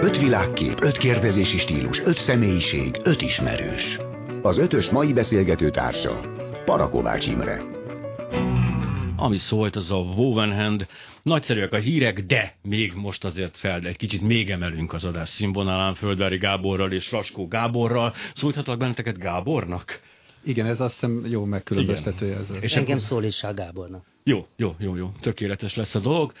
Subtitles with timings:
[0.00, 3.98] Öt világkép, öt kérdezési stílus, öt személyiség, öt ismerős.
[4.42, 6.20] Az ötös mai beszélgető társa,
[6.64, 7.62] Parakovács Imre.
[9.16, 10.86] Ami szólt, az a Wovenhand.
[11.22, 15.94] Nagyszerűek a hírek, de még most azért fel, egy kicsit még emelünk az adás színvonalán
[15.94, 18.14] Földvári Gáborral és Raskó Gáborral.
[18.34, 20.00] Szólíthatlak benneteket Gábornak?
[20.44, 22.36] Igen, ez azt hiszem jó megkülönböztetője.
[22.36, 24.04] Ez és engem szólítsál Gábornak.
[24.24, 25.12] Jó, jó, jó, jó.
[25.20, 26.32] Tökéletes lesz a dolog.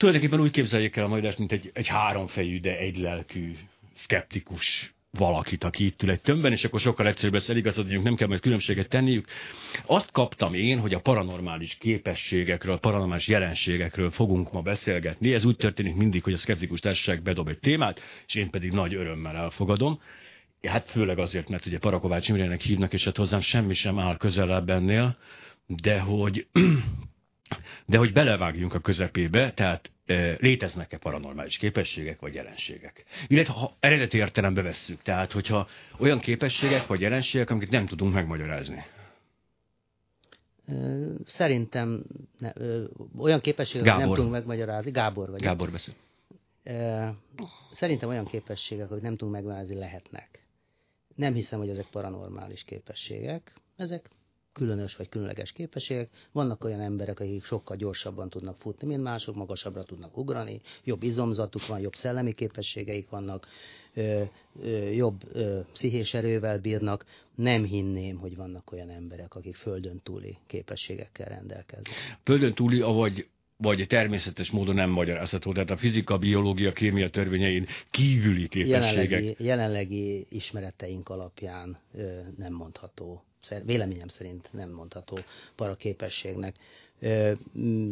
[0.00, 3.52] Tulajdonképpen úgy képzeljék el a majd mint egy, egy háromfejű, de egy lelkű,
[3.94, 8.28] szkeptikus valakit, aki itt ül egy tömbben, és akkor sokkal egyszerűbb lesz eligazodniuk, nem kell
[8.28, 9.26] majd különbséget tenniük.
[9.86, 15.32] Azt kaptam én, hogy a paranormális képességekről, paranormális jelenségekről fogunk ma beszélgetni.
[15.32, 18.94] Ez úgy történik mindig, hogy a szkeptikus társaság bedob egy témát, és én pedig nagy
[18.94, 20.00] örömmel elfogadom.
[20.62, 24.70] Hát főleg azért, mert ugye Parakovács Imrének hívnak, és hát hozzám semmi sem áll közelebb
[24.70, 25.16] ennél,
[25.66, 26.46] de hogy
[27.86, 33.04] de hogy belevágjunk a közepébe, tehát e, léteznek-e paranormális képességek vagy jelenségek.
[33.26, 38.84] Illetve ha eredeti értelembe vesszük, tehát hogyha olyan képességek vagy jelenségek, amiket nem tudunk megmagyarázni.
[41.24, 42.04] Szerintem
[42.38, 42.84] ne, ö,
[43.18, 44.04] olyan képességek, Gábor.
[44.04, 44.90] nem tudunk megmagyarázni.
[44.90, 45.40] Gábor vagy.
[45.40, 45.94] Gábor beszél.
[47.70, 50.44] Szerintem olyan képességek, hogy nem tudunk megmagyarázni, lehetnek.
[51.14, 53.52] Nem hiszem, hogy ezek paranormális képességek.
[53.76, 54.10] Ezek
[54.60, 56.08] különös vagy különleges képességek.
[56.32, 61.66] Vannak olyan emberek, akik sokkal gyorsabban tudnak futni, mint mások, magasabbra tudnak ugrani, jobb izomzatuk
[61.66, 63.46] van, jobb szellemi képességeik vannak,
[63.94, 64.22] ö,
[64.62, 67.04] ö, jobb ö, pszichés erővel bírnak.
[67.34, 71.94] Nem hinném, hogy vannak olyan emberek, akik földön túli képességekkel rendelkeznek.
[72.24, 75.52] Földön túli, ahogy vagy természetes módon nem magyarázható.
[75.52, 79.10] Tehát a fizika, biológia, kémia törvényein kívüli képességek.
[79.10, 83.24] Jelenlegi, jelenlegi ismereteink alapján ö, nem mondható
[83.64, 85.18] véleményem szerint nem mondható
[85.56, 86.56] paraképességnek.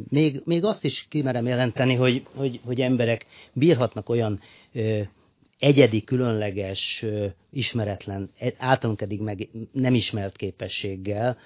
[0.09, 4.41] Még, még azt is kimerem jelenteni, hogy, hogy, hogy emberek bírhatnak olyan
[5.59, 7.05] egyedi, különleges,
[7.53, 11.39] ismeretlen, e, általunk eddig meg nem ismert képességgel,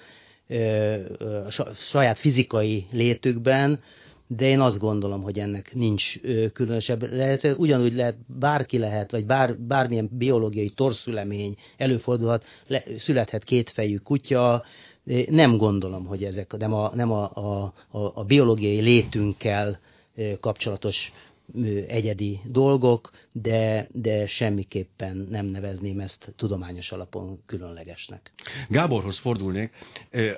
[1.75, 3.79] saját fizikai létükben,
[4.27, 6.19] de én azt gondolom, hogy ennek nincs
[6.53, 7.11] különösebb.
[7.11, 14.63] Lehet, ugyanúgy lehet, bárki lehet, vagy bár, bármilyen biológiai torszülemény előfordulhat, le, születhet kétfejű kutya,
[15.29, 17.73] nem gondolom, hogy ezek nem a, nem a, a,
[18.13, 19.79] a biológiai létünkkel
[20.39, 21.11] kapcsolatos
[21.87, 28.31] egyedi dolgok, de, de semmiképpen nem nevezném ezt tudományos alapon különlegesnek.
[28.69, 29.71] Gáborhoz fordulnék.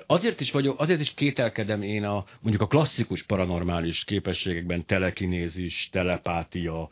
[0.06, 6.88] Azért is vagyok, azért is kételkedem én a mondjuk a klasszikus paranormális képességekben telekinézis, telepátia,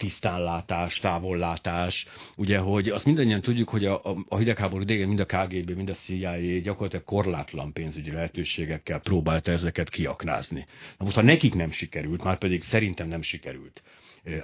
[0.00, 2.06] tisztánlátás, távollátás,
[2.36, 5.94] ugye, hogy azt mindannyian tudjuk, hogy a, a, hidegháború idején mind a KGB, mind a
[5.94, 10.66] CIA gyakorlatilag korlátlan pénzügyi lehetőségekkel próbálta ezeket kiaknázni.
[10.98, 13.82] Na most, ha nekik nem sikerült, már pedig szerintem nem sikerült,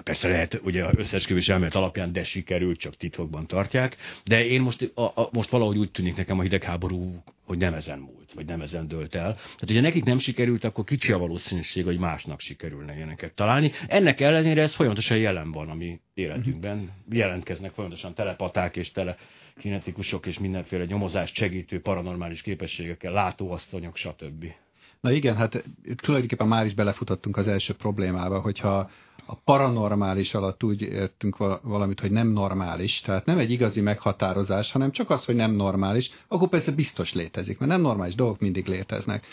[0.02, 3.96] Persze lehet, ugye az összeesküvés elmélet alapján, de sikerült, csak titokban tartják.
[4.24, 7.98] De én most, a, a, most valahogy úgy tűnik nekem a hidegháború, hogy nem ezen
[7.98, 9.34] múlt, vagy nem ezen dölt el.
[9.34, 13.72] Tehát, hogyha nekik nem sikerült, akkor kicsi a valószínűség, hogy másnak sikerülne ilyeneket találni.
[13.86, 16.90] Ennek ellenére ez folyamatosan jelen van a mi életünkben.
[17.10, 19.16] Jelentkeznek folyamatosan telepaták és tele
[19.58, 24.44] kinetikusok és mindenféle nyomozást segítő paranormális képességekkel, látóasszonyok, stb.
[25.00, 25.64] Na igen, hát
[25.96, 28.90] tulajdonképpen már is belefutottunk az első problémába, hogyha
[29.26, 34.90] a paranormális alatt úgy értünk valamit, hogy nem normális, tehát nem egy igazi meghatározás, hanem
[34.90, 39.26] csak az, hogy nem normális, akkor persze biztos létezik, mert nem normális dolgok mindig léteznek.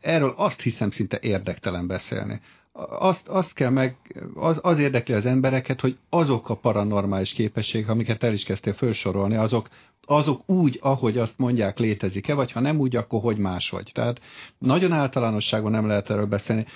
[0.00, 2.40] Erről azt hiszem szinte érdektelen beszélni.
[2.98, 3.96] Azt, azt kell meg,
[4.34, 9.36] az, az érdekli az embereket, hogy azok a paranormális képességek, amiket el is kezdtél felsorolni,
[9.36, 9.68] azok,
[10.06, 13.90] azok úgy, ahogy azt mondják, létezik-e, vagy ha nem úgy, akkor hogy máshogy.
[13.94, 14.20] Tehát
[14.58, 16.66] nagyon általánosságban nem lehet erről beszélni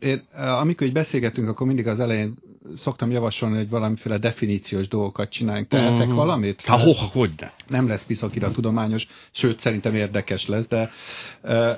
[0.00, 2.34] én, amikor így beszélgetünk, akkor mindig az elején
[2.74, 5.68] szoktam javasolni, hogy valamiféle definíciós dolgokat csináljunk.
[5.68, 6.14] Tehetek uh-huh.
[6.14, 6.60] valamit?
[6.60, 7.52] Há, ho, hogy de.
[7.66, 10.90] Nem lesz piszakira tudományos, sőt, szerintem érdekes lesz, de
[11.42, 11.70] uh,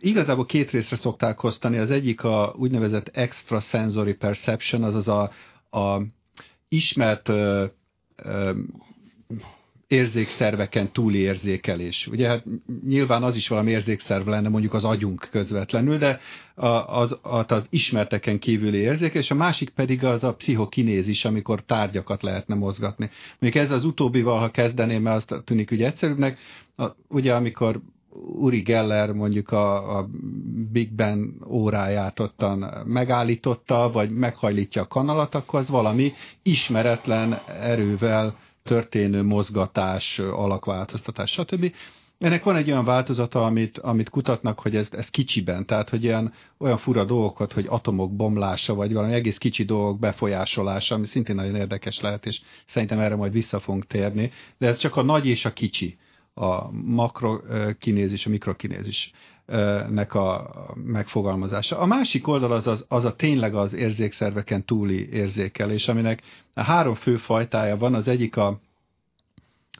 [0.00, 1.78] igazából két részre szokták osztani.
[1.78, 5.30] Az egyik a úgynevezett extrasensory perception, azaz a,
[5.70, 6.00] a
[6.68, 7.64] ismert uh,
[8.24, 8.56] uh,
[9.88, 12.06] érzékszerveken túli érzékelés.
[12.06, 12.44] Ugye hát
[12.86, 16.20] nyilván az is valami érzékszerv lenne mondjuk az agyunk közvetlenül, de
[16.86, 22.54] az, az, az ismerteken kívüli érzékelés, a másik pedig az a pszichokinézis, amikor tárgyakat lehetne
[22.54, 23.10] mozgatni.
[23.38, 26.38] Még ez az utóbbival, ha kezdeném, mert azt tűnik ugye egyszerűbbnek,
[27.08, 27.80] ugye amikor
[28.38, 30.08] Uri Geller mondjuk a, a
[30.72, 36.12] Big Ben óráját ottan megállította, vagy meghajlítja a kanalat, akkor az valami
[36.42, 38.36] ismeretlen erővel
[38.66, 41.72] történő mozgatás, alakváltoztatás, stb.
[42.18, 46.32] Ennek van egy olyan változata, amit, amit kutatnak, hogy ez, ez kicsiben, tehát hogy olyan,
[46.58, 51.54] olyan fura dolgokat, hogy atomok bomlása, vagy valami egész kicsi dolgok befolyásolása, ami szintén nagyon
[51.54, 55.44] érdekes lehet, és szerintem erre majd vissza fogunk térni, de ez csak a nagy és
[55.44, 55.98] a kicsi,
[56.34, 59.10] a makrokinézis, a mikrokinézis
[59.88, 61.78] nek a megfogalmazása.
[61.78, 66.22] A másik oldal az, az, az a tényleg az érzékszerveken túli érzékelés, aminek
[66.54, 67.94] a három fő fajtája van.
[67.94, 68.60] Az egyik a,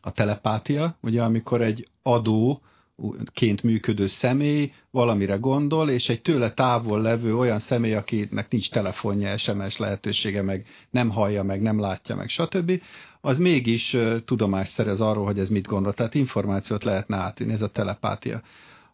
[0.00, 2.60] a telepátia, ugye amikor egy adó
[3.32, 9.36] ként működő személy valamire gondol, és egy tőle távol levő olyan személy, akinek nincs telefonja,
[9.36, 12.82] SMS lehetősége, meg nem hallja, meg nem látja, meg stb.,
[13.20, 15.94] az mégis tudomást szerez arról, hogy ez mit gondol.
[15.94, 18.42] Tehát információt lehetne átadni, ez a telepátia.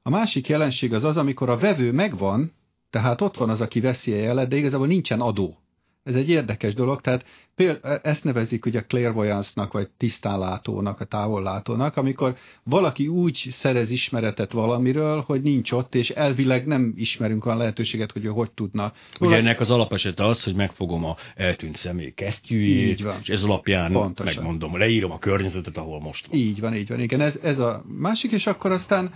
[0.03, 2.53] A másik jelenség az az, amikor a vevő megvan,
[2.91, 5.57] tehát ott van az, aki veszi a jelet, de igazából nincsen adó.
[6.05, 11.97] Ez egy érdekes dolog, tehát például ezt nevezik ugye a clairvoyance-nak, vagy tisztánlátónak, a távollátónak,
[11.97, 18.13] amikor valaki úgy szerez ismeretet valamiről, hogy nincs ott, és elvileg nem ismerünk olyan lehetőséget,
[18.13, 18.93] hogy ő hogy tudna.
[19.21, 24.35] Ugye ennek az alapesete az, hogy megfogom a eltűnt személy kesztyűjét, és ez alapján Pontosan.
[24.35, 26.39] megmondom, leírom a környezetet, ahol most van.
[26.39, 29.15] Így van, így van, igen, ez, ez a másik, és akkor aztán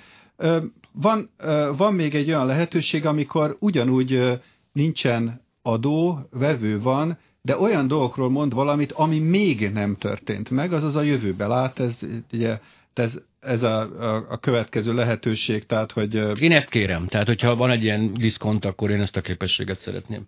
[0.92, 1.30] van,
[1.76, 4.40] van még egy olyan lehetőség, amikor ugyanúgy
[4.72, 10.96] nincsen adó, vevő van, de olyan dolgokról mond valamit, ami még nem történt meg, azaz
[10.96, 11.98] a jövőbe lát, ez
[12.32, 12.58] ugye
[12.98, 16.14] ez, ez a, a, a következő lehetőség, tehát hogy...
[16.42, 20.22] Én ezt kérem, tehát hogyha van egy ilyen diszkont, akkor én ezt a képességet szeretném.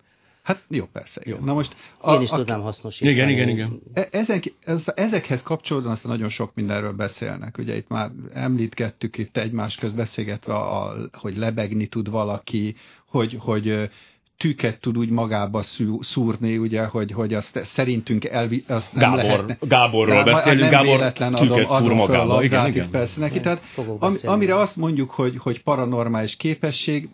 [0.48, 1.20] Hát jó, persze.
[1.24, 1.36] Jó.
[1.44, 3.10] Na most a, Én is a, tudnám hasznosítani.
[3.10, 3.80] Igen, igen, igen.
[3.94, 7.58] E, ezen, ez, ezekhez kapcsolódóan aztán nagyon sok mindenről beszélnek.
[7.58, 12.74] Ugye itt már említgettük itt egymás közt beszélgetve, a, hogy lebegni tud valaki,
[13.06, 13.90] hogy, hogy
[14.36, 15.62] tüket tud úgy magába
[16.00, 19.56] szúrni, ugye, hogy, hogy azt szerintünk elvi, azt nem Gábor, lehetne.
[19.60, 22.42] Gáborról Gá, beszélünk, Gábor véletlen adom, adom magába.
[22.42, 22.90] Igen, igen.
[22.90, 23.40] Persze neki.
[23.40, 23.62] Tehát,
[23.98, 27.08] am, amire azt mondjuk, hogy, hogy paranormális képesség,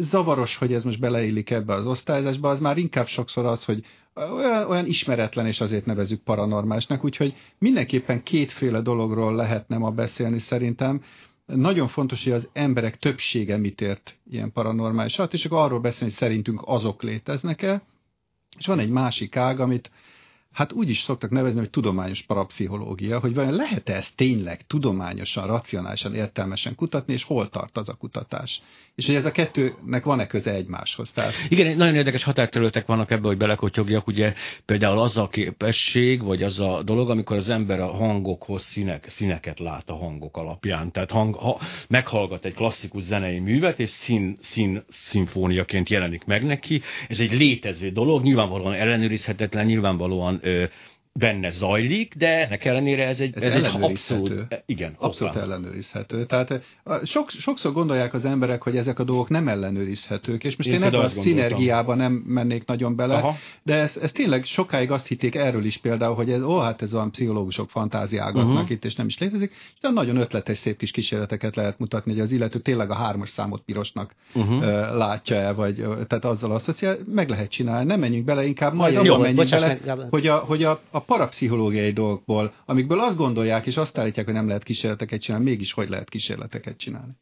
[0.00, 3.84] zavaros, hogy ez most beleillik ebbe az osztályzásba, az már inkább sokszor az, hogy
[4.14, 11.02] olyan, olyan ismeretlen, és azért nevezük paranormálisnak, úgyhogy mindenképpen kétféle dologról lehetne ma beszélni szerintem.
[11.46, 16.22] Nagyon fontos, hogy az emberek többsége mit ért ilyen paranormálisat, és akkor arról beszélni, hogy
[16.22, 17.82] szerintünk azok léteznek-e,
[18.58, 19.90] és van egy másik ág, amit
[20.52, 26.14] hát úgy is szoktak nevezni, hogy tudományos parapszichológia, hogy vajon lehet-e ezt tényleg tudományosan, racionálisan,
[26.14, 28.62] értelmesen kutatni, és hol tart az a kutatás.
[28.94, 31.10] És hogy ez a kettőnek van-e köze egymáshoz.
[31.12, 31.32] Tehát...
[31.48, 34.34] Igen, nagyon érdekes határterületek vannak ebben, hogy belekotyogjak, ugye
[34.64, 39.58] például az a képesség, vagy az a dolog, amikor az ember a hangokhoz színek, színeket
[39.58, 40.92] lát a hangok alapján.
[40.92, 46.80] Tehát hang, ha meghallgat egy klasszikus zenei művet, és szín, szín, szimfóniaként jelenik meg neki.
[47.08, 50.66] Ez egy létező dolog, nyilvánvalóan ellenőrizhetetlen, nyilvánvalóan ö,
[51.18, 56.26] benne zajlik, de ennek ellenére ez egy, ez, ez egy abszolút, igen, abszolút ellenőrizhető.
[56.26, 56.62] Tehát
[57.02, 60.82] sok, sokszor gondolják az emberek, hogy ezek a dolgok nem ellenőrizhetők, és most én, én
[60.82, 63.36] ebben a szinergiába nem mennék nagyon bele, Aha.
[63.62, 66.94] de ez, ez tényleg sokáig azt hitték erről is például, hogy ez, ó, hát ez
[66.94, 68.70] olyan pszichológusok fantáziágatnak uh-huh.
[68.70, 72.32] itt, és nem is létezik, de nagyon ötletes, szép kis kísérleteket lehet mutatni, hogy az
[72.32, 74.60] illető tényleg a hármas számot pirosnak uh-huh.
[74.96, 75.74] látja el, vagy
[76.06, 79.78] tehát azzal asszociál, meg lehet csinálni, nem menjünk bele, inkább majd abban menjünk bele,
[80.10, 84.46] hogy a, hogy a, a parapszichológiai dolgokból, amikből azt gondolják, és azt állítják, hogy nem
[84.46, 87.12] lehet kísérleteket csinálni, mégis hogy lehet kísérleteket csinálni.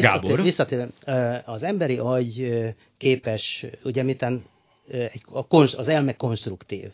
[0.00, 0.42] Gábor?
[0.42, 0.88] Visszatér,
[1.44, 2.64] az emberi agy
[2.96, 4.44] képes, ugye miten
[5.76, 6.88] az elme konstruktív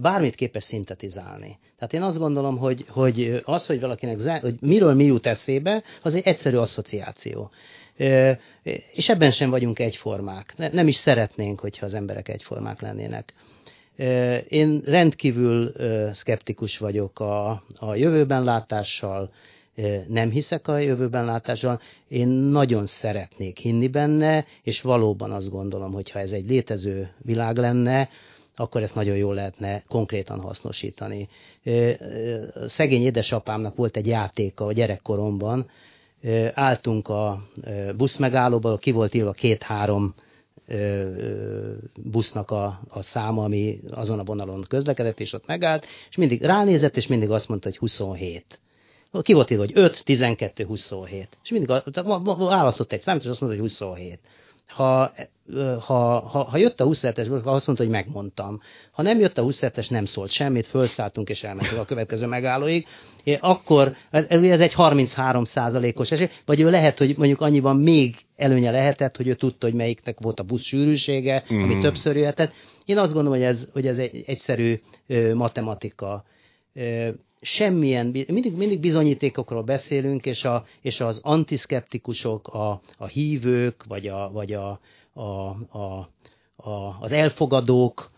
[0.00, 1.58] bármit képes szintetizálni.
[1.76, 6.14] Tehát én azt gondolom, hogy, hogy az, hogy valakinek, hogy miről mi jut eszébe, az
[6.14, 7.50] egy egyszerű asszociáció.
[8.92, 10.54] És ebben sem vagyunk egyformák.
[10.56, 13.34] Nem is szeretnénk, hogyha az emberek egyformák lennének.
[14.48, 15.72] Én rendkívül
[16.12, 19.30] szkeptikus vagyok a, a jövőben látással,
[20.08, 26.10] nem hiszek a jövőben látással, én nagyon szeretnék hinni benne, és valóban azt gondolom, hogy
[26.10, 28.08] ha ez egy létező világ lenne,
[28.56, 31.28] akkor ezt nagyon jól lehetne konkrétan hasznosítani.
[32.66, 35.70] Szegény édesapámnak volt egy játéka a gyerekkoromban,
[36.54, 37.42] álltunk a
[37.96, 40.14] buszmegállóban, ki volt írva két-három
[41.96, 46.96] busznak a, a száma, ami azon a vonalon közlekedett, és ott megállt, és mindig ránézett,
[46.96, 48.60] és mindig azt mondta, hogy 27.
[49.22, 51.38] Ki volt írva, hogy 5, 12, 27.
[51.42, 51.68] És mindig
[52.36, 54.20] választott egy számot, és azt mondta, hogy 27
[54.66, 55.12] ha,
[55.80, 58.60] ha, ha, ha jött a 27-es, azt mondta, hogy megmondtam.
[58.92, 62.86] Ha nem jött a 27-es, nem szólt semmit, felszálltunk és elmentünk a következő megállóig,
[63.40, 68.70] akkor ez, ez egy 33 százalékos esély, vagy ő lehet, hogy mondjuk annyiban még előnye
[68.70, 71.62] lehetett, hogy ő tudta, hogy melyiknek volt a busz sűrűsége, mm.
[71.62, 72.52] ami többször jöhetett.
[72.84, 74.80] Én azt gondolom, hogy ez, hogy ez egy egyszerű
[75.34, 76.24] matematika.
[77.46, 84.30] Semmilyen, mindig, mindig bizonyítékokról beszélünk, és, a, és az antiszkeptikusok, a, a hívők, vagy, a,
[84.32, 84.80] vagy a,
[85.12, 85.20] a,
[85.78, 86.08] a,
[86.56, 88.10] a, az elfogadók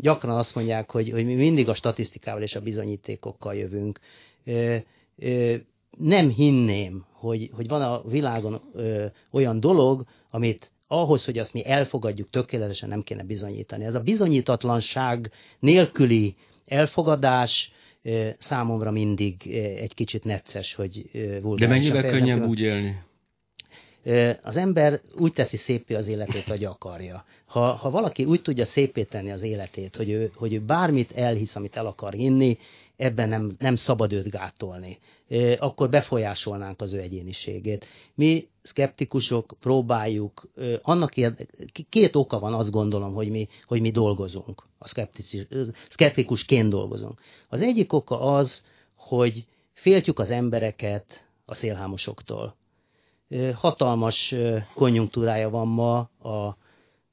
[0.00, 3.98] gyakran azt mondják, hogy, hogy mi mindig a statisztikával és a bizonyítékokkal jövünk.
[5.98, 8.60] Nem hinném, hogy, hogy van a világon
[9.30, 13.84] olyan dolog, amit ahhoz, hogy azt mi elfogadjuk tökéletesen nem kéne bizonyítani.
[13.84, 16.34] Ez a bizonyítatlanság nélküli
[16.66, 17.72] elfogadás
[18.38, 21.10] számomra mindig egy kicsit necces, hogy
[21.42, 21.60] vulgáris.
[21.60, 23.06] De mennyivel könnyebb úgy élni?
[24.42, 27.24] Az ember úgy teszi szépé az életét, hogy akarja.
[27.46, 31.56] Ha, ha valaki úgy tudja szépé tenni az életét, hogy ő, hogy ő bármit elhisz,
[31.56, 32.58] amit el akar hinni,
[32.98, 34.98] ebben nem, nem szabad őt gátolni.
[35.58, 37.86] Akkor befolyásolnánk az ő egyéniségét.
[38.14, 40.48] Mi szkeptikusok próbáljuk,
[40.82, 41.46] annak érde,
[41.88, 44.88] két oka van, azt gondolom, hogy mi, hogy mi dolgozunk, a
[45.88, 47.20] szkeptikusként dolgozunk.
[47.48, 48.64] Az egyik oka az,
[48.94, 52.56] hogy féltjük az embereket a szélhámosoktól.
[53.54, 54.34] Hatalmas
[54.74, 56.56] konjunktúrája van ma a,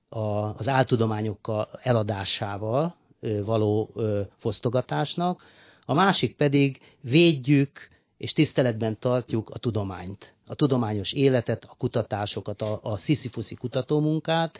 [0.10, 2.96] a, az áltudományokkal eladásával
[3.44, 3.90] való
[4.38, 5.44] fosztogatásnak,
[5.86, 12.80] a másik pedig védjük és tiszteletben tartjuk a tudományt, a tudományos életet, a kutatásokat, a,
[12.84, 14.60] a sziszifuszi kutatómunkát,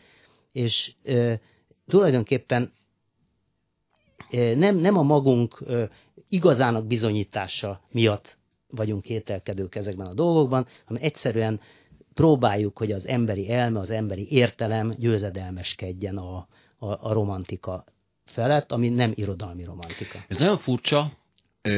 [0.52, 1.40] és e,
[1.88, 2.72] tulajdonképpen
[4.30, 5.90] e, nem, nem a magunk e,
[6.30, 11.60] igazának bizonyítása miatt vagyunk kételkedők ezekben a dolgokban, hanem egyszerűen
[12.14, 17.86] próbáljuk, hogy az emberi elme, az emberi értelem győzedelmeskedjen a, a, a romantika
[18.26, 20.26] felett, ami nem irodalmi romantika.
[20.28, 21.12] Ez nagyon furcsa,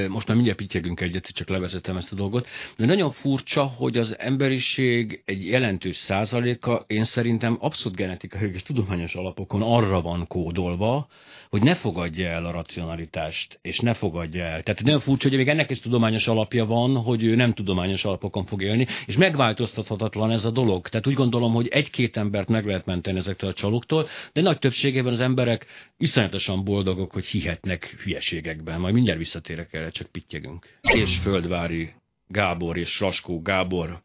[0.07, 4.19] most már mindjárt pittyegünk egyet, csak levezetem ezt a dolgot, de nagyon furcsa, hogy az
[4.19, 11.07] emberiség egy jelentős százaléka, én szerintem abszolút genetikai és tudományos alapokon arra van kódolva,
[11.49, 14.63] hogy ne fogadja el a racionalitást, és ne fogadja el.
[14.63, 18.45] Tehát nagyon furcsa, hogy még ennek is tudományos alapja van, hogy ő nem tudományos alapokon
[18.45, 20.87] fog élni, és megváltoztathatatlan ez a dolog.
[20.87, 25.13] Tehát úgy gondolom, hogy egy-két embert meg lehet menteni ezektől a csalóktól, de nagy többségében
[25.13, 25.65] az emberek
[25.97, 28.79] iszonyatosan boldogok, hogy hihetnek hülyeségekben.
[28.79, 30.79] Majd mindjárt visszatérek erre, csak pittyegünk.
[30.93, 31.93] És Földvári
[32.27, 34.01] Gábor és Raskó Gábor.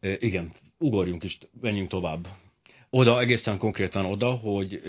[0.00, 2.26] E, igen, ugorjunk is, menjünk tovább.
[2.90, 4.82] Oda, egészen konkrétan oda, hogy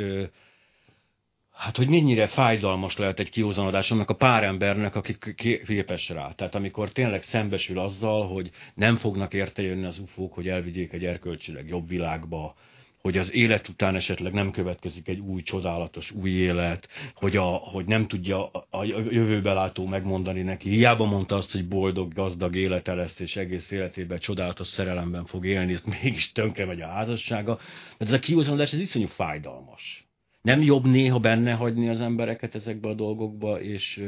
[1.53, 5.17] Hát, hogy mennyire fájdalmas lehet egy kihozanodás annak a pár embernek, aki
[5.65, 6.31] képes rá.
[6.31, 11.05] Tehát amikor tényleg szembesül azzal, hogy nem fognak érte jönni az ufók, hogy elvigyék egy
[11.05, 12.55] erkölcsileg jobb világba,
[13.03, 17.85] hogy az élet után esetleg nem következik egy új, csodálatos új élet, hogy, a, hogy
[17.85, 20.69] nem tudja a jövőbelátó megmondani neki.
[20.69, 25.73] Hiába mondta azt, hogy boldog, gazdag élete lesz, és egész életében csodálatos szerelemben fog élni,
[25.73, 27.59] ezt mégis tönkre megy a házassága.
[27.97, 30.07] De ez a kihozanodás, ez iszonyú fájdalmas
[30.43, 34.03] nem jobb néha benne hagyni az embereket ezekbe a dolgokba, és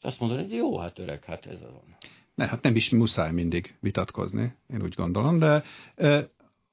[0.00, 1.96] azt mondani, hogy jó, hát öreg, hát ez van.
[2.34, 5.64] Ne, hát nem is muszáj mindig vitatkozni, én úgy gondolom, de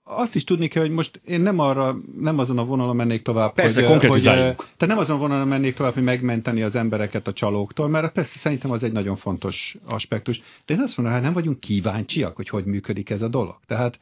[0.08, 3.54] azt is tudni kell, hogy most én nem arra, nem azon a vonalon mennék tovább,
[3.54, 4.56] persze, hogy, hogy tehát
[4.88, 8.72] nem azon a vonalon mennék tovább, hogy megmenteni az embereket a csalóktól, mert persze szerintem
[8.72, 10.42] az egy nagyon fontos aspektus.
[10.66, 13.56] De én azt mondom, hogy hát nem vagyunk kíváncsiak, hogy hogy működik ez a dolog.
[13.68, 14.00] Tehát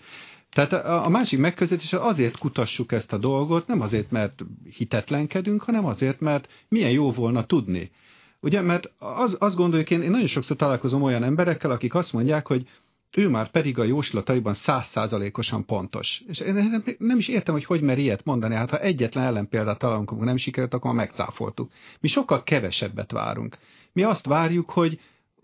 [0.54, 4.44] tehát a, a másik megközelítés azért kutassuk ezt a dolgot, nem azért, mert
[4.78, 7.92] hitetlenkedünk, hanem azért, mert milyen jó volna tudni.
[8.40, 12.48] Ugye, mert az, azt gondoljuk, én, én nagyon sokszor találkozom olyan emberekkel, akik azt mondják,
[12.48, 12.68] hogy
[13.18, 16.22] ő már pedig a jóslataiban százszázalékosan pontos.
[16.28, 18.56] És én nem, is értem, hogy hogy mer ilyet mondani.
[18.56, 21.72] Hát ha egyetlen ellenpéldát találunk, amikor nem sikerült, akkor megcáfoltuk.
[22.00, 23.58] Mi sokkal kevesebbet várunk.
[23.94, 25.00] Mi azt várjuk, hogy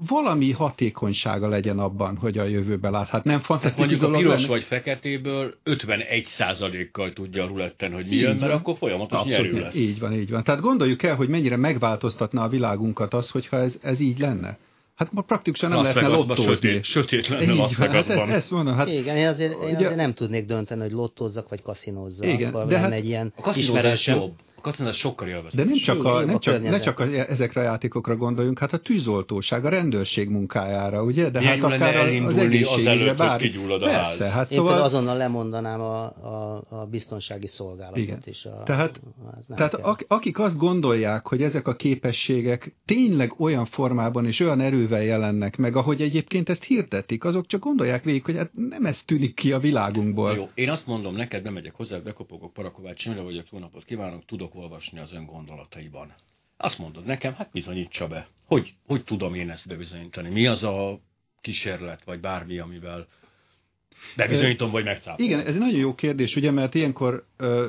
[0.07, 3.07] valami hatékonysága legyen abban, hogy a jövőben lát.
[3.07, 4.47] Hát nem fantasztikus Mondjuk a piros lenne.
[4.47, 9.75] vagy feketéből 51 kal tudja a ruletten, hogy mi jön, mert akkor folyamatos nyerő lesz.
[9.75, 10.43] Így van, így van.
[10.43, 14.57] Tehát gondoljuk el, hogy mennyire megváltoztatna a világunkat az, hogyha ez, ez így lenne.
[14.99, 16.53] Hát ma praktikusan nem lehetne lottózni.
[16.53, 18.17] Sötét, sötét lenne Las Vegasban.
[18.17, 21.61] Hát ezt mondom, hát, Igen, én azért, én azért nem tudnék dönteni, hogy lottózzak vagy
[21.61, 22.27] kaszinózzak.
[22.27, 24.15] Igen, de hát, egy ilyen a ismerősöm.
[24.15, 24.33] jobb.
[24.59, 25.55] A katonás sokkal élvezett.
[25.55, 28.77] De nem csak, a, nem csak, ne csak a, ezekre a játékokra gondoljunk, hát a
[28.77, 31.29] tűzoltóság, a rendőrség munkájára, ugye?
[31.29, 33.41] De Milyen hát akár az egészségügyre, bár...
[33.69, 34.33] a Persze, ház.
[34.33, 34.81] hát Én szóval...
[34.81, 38.19] azonnal lemondanám a, a, a biztonsági szolgálatot Igen.
[38.25, 38.45] is.
[38.45, 39.01] A, tehát
[39.49, 39.73] a, tehát
[40.07, 44.59] akik azt gondolják, hogy ezek a képességek tényleg olyan formában és olyan
[44.91, 49.03] erővel jelennek meg, ahogy egyébként ezt hirdetik, azok csak gondolják végig, hogy hát nem ez
[49.03, 50.35] tűnik ki a világunkból.
[50.35, 54.55] Jó, én azt mondom, neked nem megyek hozzá, bekopogok Parakovács, vagyok, jó napot kívánok, tudok
[54.55, 56.13] olvasni az ön gondolataiban.
[56.57, 58.27] Azt mondod nekem, hát bizonyítsa be.
[58.45, 60.29] Hogy, hogy tudom én ezt bebizonyítani?
[60.29, 60.99] Mi az a
[61.41, 63.07] kísérlet, vagy bármi, amivel
[64.15, 65.31] bebizonyítom, vagy megcápolom?
[65.31, 67.67] Igen, ez egy nagyon jó kérdés, ugye, mert ilyenkor ö,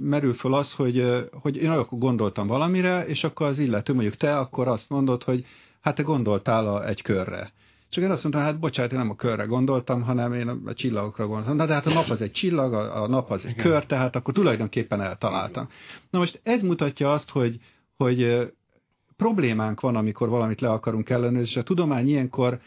[0.00, 4.16] merül föl az, hogy, ö, hogy én akkor gondoltam valamire, és akkor az illető, mondjuk
[4.16, 5.44] te, akkor azt mondod, hogy
[5.82, 7.52] hát te gondoltál a, egy körre.
[7.88, 11.26] Csak én azt mondtam, hát bocsánat, én nem a körre gondoltam, hanem én a csillagokra
[11.26, 11.56] gondoltam.
[11.56, 13.64] Na de hát a nap az egy csillag, a, a nap az egy Igen.
[13.64, 15.68] kör, tehát akkor tulajdonképpen eltaláltam.
[16.10, 17.60] Na most ez mutatja azt, hogy,
[17.96, 18.50] hogy
[19.16, 22.60] problémánk van, amikor valamit le akarunk ellenőrizni, és a tudomány ilyenkor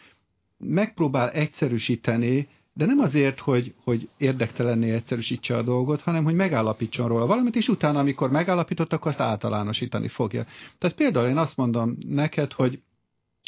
[0.58, 7.26] megpróbál egyszerűsíteni, de nem azért, hogy, hogy érdektelenné egyszerűsítse a dolgot, hanem hogy megállapítson róla
[7.26, 10.46] valamit, és utána, amikor megállapított, akkor azt általánosítani fogja.
[10.78, 12.80] Tehát például én azt mondom neked, hogy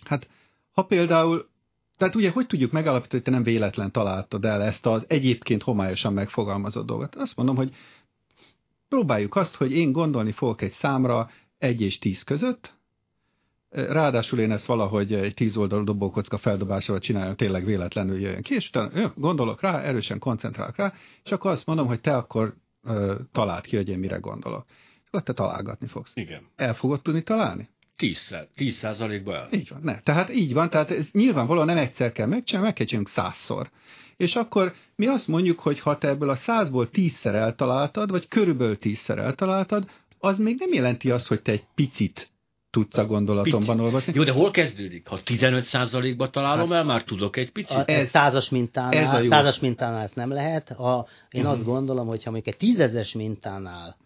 [0.05, 0.29] hát
[0.73, 1.49] ha például
[1.97, 6.13] tehát ugye, hogy tudjuk megállapítani, hogy te nem véletlen találtad el ezt az egyébként homályosan
[6.13, 7.15] megfogalmazott dolgot?
[7.15, 7.75] Azt mondom, hogy
[8.89, 12.79] próbáljuk azt, hogy én gondolni fogok egy számra egy és tíz között,
[13.71, 18.69] Ráadásul én ezt valahogy egy tíz oldalú dobókocka feldobásával csinálom, tényleg véletlenül jöjjön ki, és
[18.69, 20.93] utána jó, gondolok rá, erősen koncentrálok rá,
[21.25, 24.65] és akkor azt mondom, hogy te akkor ö, találd ki, hogy én mire gondolok.
[25.03, 26.13] És akkor te találgatni fogsz.
[26.15, 26.43] Igen.
[26.57, 27.69] El fogod tudni találni?
[27.99, 29.49] 10, 10 százalékba el.
[29.51, 30.01] Így van, ne.
[30.01, 33.71] Tehát így van, tehát ez nyilvánvalóan nem egyszer kell megcsinálni, meg kell csinálni százszor.
[34.17, 38.79] És akkor mi azt mondjuk, hogy ha te ebből a százból tízszer eltaláltad, vagy körülbelül
[38.79, 42.31] tízszer eltaláltad, az még nem jelenti azt, hogy te egy picit
[42.71, 44.13] tudsz a gondolatomban olvasni.
[44.17, 45.07] Jó, de hol kezdődik?
[45.07, 47.77] Ha 15%-ba találom hát, el, már tudok egy picit?
[47.77, 49.31] A, ez, százas mintánál, ez a jó.
[49.31, 50.71] százas mintánál ezt nem lehet.
[50.71, 51.57] A, én uh-huh.
[51.57, 53.97] azt gondolom, hogy ha még egy tízezes mintánál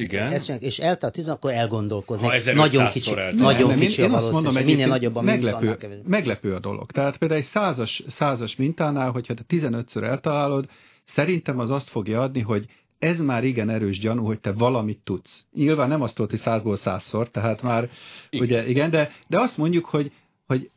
[0.00, 0.32] igen.
[0.32, 2.52] Ezt és eltart akkor elgondolkozni.
[2.54, 5.76] Nagyon kicsi, nagyon nem, kicsi én, a valószínűség, mondom, minél nagyobb a meglepő,
[6.06, 6.90] meglepő a dolog.
[6.90, 10.68] Tehát például egy százas, százas mintánál, hogyha te 15-ször eltalálod,
[11.04, 12.66] szerintem az azt fogja adni, hogy
[12.98, 15.46] ez már igen erős gyanú, hogy te valamit tudsz.
[15.52, 17.90] Nyilván nem azt tudod, hogy százból százszor, tehát már,
[18.30, 18.46] igen.
[18.46, 20.12] ugye, igen, de, de azt mondjuk, hogy,
[20.46, 20.70] hogy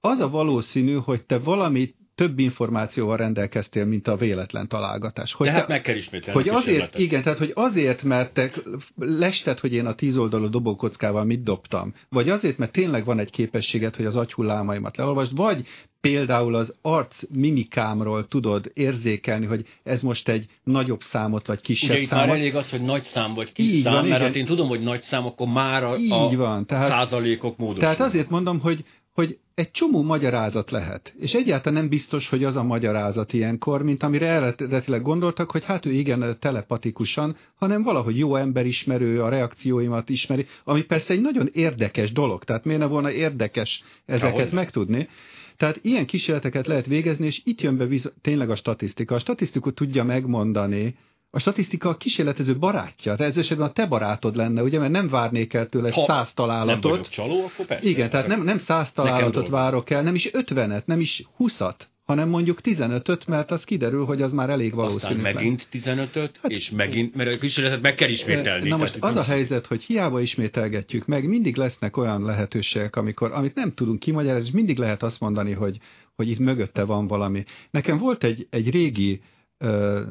[0.00, 5.32] az a valószínű, hogy te valamit több információval rendelkeztél, mint a véletlen találgatás.
[5.32, 6.40] Hogy hát te, meg kell ismételni.
[6.40, 8.50] Hogy azért, igen, tehát hogy azért, mert te
[8.96, 13.30] lested, hogy én a tíz oldalú dobókockával mit dobtam, vagy azért, mert tényleg van egy
[13.30, 15.66] képességet, hogy az agyhullámaimat leolvasd, vagy
[16.00, 22.00] például az arc mimikámról tudod érzékelni, hogy ez most egy nagyobb számot vagy kisebb Ugye
[22.00, 22.26] itt számot.
[22.26, 24.26] már elég az, hogy nagy szám vagy kis Így szám, van, mert igen.
[24.26, 26.66] hát én tudom, hogy nagy szám, akkor már a, Így a van.
[26.66, 27.96] Tehát, százalékok módosulnak.
[27.96, 28.84] Tehát azért mondom, hogy
[29.18, 34.02] hogy egy csomó magyarázat lehet, és egyáltalán nem biztos, hogy az a magyarázat ilyenkor, mint
[34.02, 40.46] amire eredetileg gondoltak, hogy hát ő igen, telepatikusan, hanem valahogy jó emberismerő, a reakcióimat ismeri,
[40.64, 44.52] ami persze egy nagyon érdekes dolog, tehát miért ne volna érdekes ezeket Ahogy.
[44.52, 45.08] megtudni.
[45.56, 49.14] Tehát ilyen kísérleteket lehet végezni, és itt jön be viz- tényleg a statisztika.
[49.14, 50.94] A statisztikus tudja megmondani,
[51.30, 53.16] a statisztika a kísérletező barátja.
[53.16, 56.32] De ez esetben a te barátod lenne, ugye, mert nem várnék el tőle ha száz
[56.32, 56.82] találatot.
[56.82, 57.88] Nem vagyok csaló, akkor persze.
[57.88, 62.28] Igen, tehát nem, nem száz találatot várok el, nem is ötvenet, nem is huszat, hanem
[62.28, 65.16] mondjuk 15-öt, mert az kiderül, hogy az már elég valószínű.
[65.16, 68.68] Aztán megint 15-öt, hát, és megint, mert a kísérletet meg kell ismételni.
[68.68, 73.54] Na most az a helyzet, hogy hiába ismételgetjük meg, mindig lesznek olyan lehetőségek, amikor, amit
[73.54, 75.78] nem tudunk kimagyarázni, és mindig lehet azt mondani, hogy,
[76.14, 77.44] hogy itt mögötte van valami.
[77.70, 79.20] Nekem volt egy, egy régi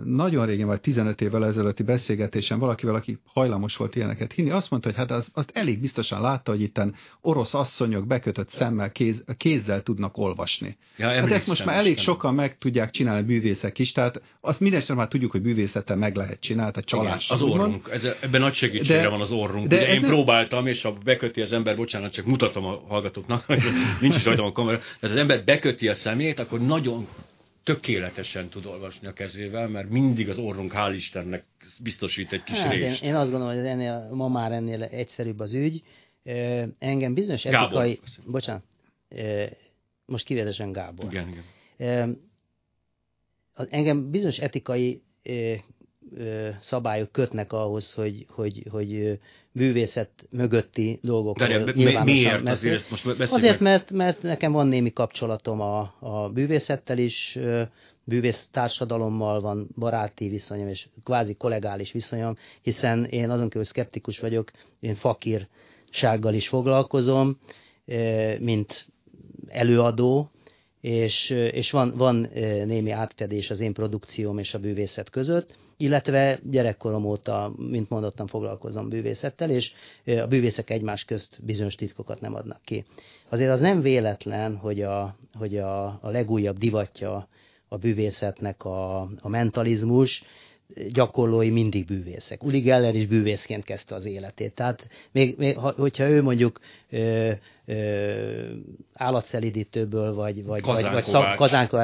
[0.03, 4.89] nagyon régen, vagy 15 évvel ezelőtti beszélgetésen valakivel, aki hajlamos volt ilyeneket hinni, azt mondta,
[4.89, 9.83] hogy hát az, azt elég biztosan látta, hogy itten orosz asszonyok bekötött szemmel, kéz, kézzel
[9.83, 10.77] tudnak olvasni.
[10.97, 14.95] Ja, hát ezt most már elég sokan meg tudják csinálni bűvészek is, tehát azt mindenesetre
[14.95, 17.25] már tudjuk, hogy bűvészettel meg lehet csinálni, tehát csalás.
[17.25, 19.67] Igen, az orrunk, ez, ebben nagy segítségre de, van az orrunk.
[19.67, 20.09] De Ugye én nem...
[20.09, 23.61] próbáltam, és ha beköti az ember, bocsánat, csak mutatom a hallgatóknak, hogy
[24.01, 27.07] nincs is rajtam a kamera, tehát az ember beköti a szemét, akkor nagyon
[27.67, 31.45] tökéletesen tud olvasni a kezével, mert mindig az orrunk, hál' Istennek
[31.79, 33.01] biztosít egy kis hát, részt.
[33.01, 35.83] Én, én azt gondolom, hogy ennél, ma már ennél egyszerűbb az ügy.
[36.79, 37.93] Engem bizonyos etikai...
[37.93, 38.31] Gábor.
[38.31, 38.63] Bocsánat.
[40.05, 41.05] Most kivételesen Gábor.
[41.05, 41.27] Igen,
[41.77, 42.21] igen.
[43.53, 45.01] Engem bizonyos etikai
[46.59, 49.19] szabályok kötnek ahhoz, hogy, hogy, hogy
[49.51, 52.47] bűvészet mögötti dolgokról De nyilvánosan miért?
[52.47, 57.39] azért, most azért mert, mert nekem van némi kapcsolatom a, a bűvészettel is,
[58.03, 64.51] bűvész társadalommal van baráti viszonyom és kvázi kollegális viszonyom, hiszen én azon kívül szkeptikus vagyok,
[64.79, 67.39] én fakírsággal is foglalkozom,
[68.39, 68.85] mint
[69.47, 70.31] előadó,
[70.81, 72.29] és, és van, van
[72.65, 78.89] némi átfedés az én produkcióm és a bűvészet között, illetve gyerekkorom óta, mint mondottam, foglalkozom
[78.89, 79.73] bűvészettel, és
[80.05, 82.85] a bűvészek egymás közt bizonyos titkokat nem adnak ki.
[83.29, 87.27] Azért az nem véletlen, hogy a, hogy a, a legújabb divatja
[87.67, 90.23] a bűvészetnek a, a mentalizmus,
[90.91, 92.43] gyakorlói mindig bűvészek.
[92.43, 94.53] Uli Geller is bűvészként kezdte az életét.
[94.53, 96.59] Tehát még, még hogyha ő mondjuk
[96.89, 97.31] ö,
[97.65, 98.51] ö,
[98.93, 101.37] állatszelidítőből, vagy, vagy, vagy, vagy, szab,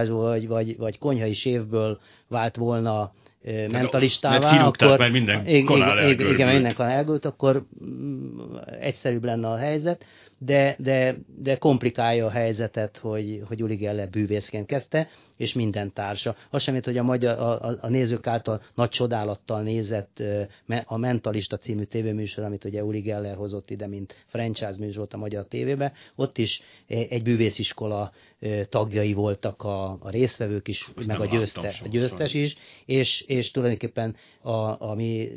[0.07, 3.13] vagy, vagy, vagy konyhai sévből vált volna
[3.71, 8.37] mentalistává, mert akkor mert minden igen, igen, minden kanál elgült, akkor mm,
[8.79, 10.05] egyszerűbb lenne a helyzet,
[10.45, 16.35] de, de, de komplikálja a helyzetet, hogy, hogy Uli Geller bűvészként kezdte, és minden társa.
[16.49, 20.23] Az sem, hogy a, magyar, a, a nézők által nagy csodálattal nézett
[20.85, 25.45] a Mentalista című tévéműsor, amit ugye Uli Geller hozott ide, mint franchise műsor a magyar
[25.45, 28.11] tévébe, ott is egy bűvésziskola
[28.69, 33.51] tagjai voltak a, a résztvevők is, Azt meg a, győzte, a győztes is, és, és
[33.51, 35.29] tulajdonképpen a, a mi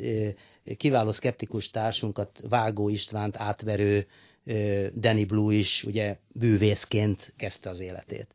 [0.77, 4.07] kiváló szkeptikus társunkat, Vágó Istvánt átverő
[4.95, 8.27] Danny Blue is ugye bűvészként kezdte az életét.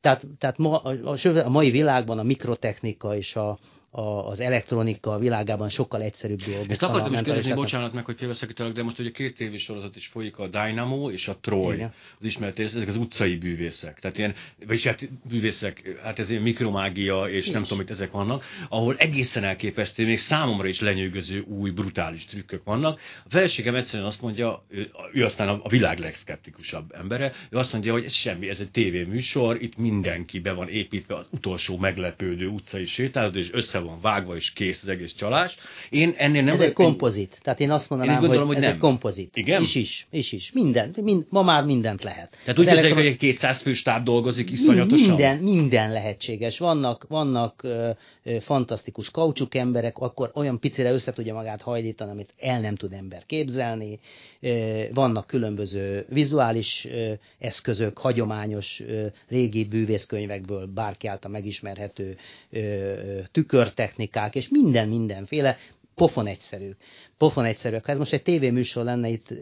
[0.00, 3.58] Tehát, tehát ma, a, a mai világban a mikrotechnika és a,
[3.90, 6.70] a, az elektronika világában sokkal egyszerűbb dolgok.
[6.70, 10.38] Ezt akartam is kérdezni, bocsánat meg, hogy félbeszakítalak, de most ugye két tévésorozat is folyik,
[10.38, 11.74] a Dynamo és a Troy.
[11.74, 11.92] Igen.
[12.20, 13.98] Az ismert ezek az utcai bűvészek.
[13.98, 14.34] Tehát ilyen,
[14.66, 17.52] vagyis hát bűvészek, hát ez ilyen mikromágia, és is.
[17.52, 22.64] nem tudom, hogy ezek vannak, ahol egészen elképesztő, még számomra is lenyűgöző új, brutális trükkök
[22.64, 23.00] vannak.
[23.24, 27.72] A felségem egyszerűen azt mondja, ő, ő aztán a, a világ legszkeptikusabb embere, ő azt
[27.72, 32.46] mondja, hogy ez semmi, ez egy tévéműsor, itt mindenki be van építve az utolsó meglepődő
[32.46, 35.56] utcai sétálod, és össze van vágva, és kész az egész csalás.
[35.90, 36.54] Én ennél nem...
[36.54, 37.40] Ez egy kompozit.
[37.42, 38.72] Tehát én azt mondanám, én gondolom, hogy, hogy ez nem.
[38.72, 39.36] egy kompozit.
[39.36, 39.62] Igen?
[39.62, 40.52] Is is, is is.
[40.52, 42.36] Minden, mind, ma már mindent lehet.
[42.44, 42.94] Tehát úgy elektron...
[42.94, 45.08] hogy egy 200 fő stáb dolgozik iszonyatosan?
[45.08, 46.58] Minden, minden lehetséges.
[46.58, 47.90] Vannak, vannak ö,
[48.22, 52.92] ö, fantasztikus kaucsuk emberek, akkor olyan picire össze tudja magát hajlítani, amit el nem tud
[52.92, 53.98] ember képzelni.
[54.40, 62.16] Ö, vannak különböző vizuális ö, eszközök, hagyományos ö, régi bűvészkönyvekből bárki által megismerhető
[62.50, 65.56] ö, tükör technikák, és minden mindenféle
[65.94, 66.70] pofon egyszerű.
[67.18, 67.76] Pofon egyszerű.
[67.82, 69.34] Ha ez most egy tévéműsor lenne, itt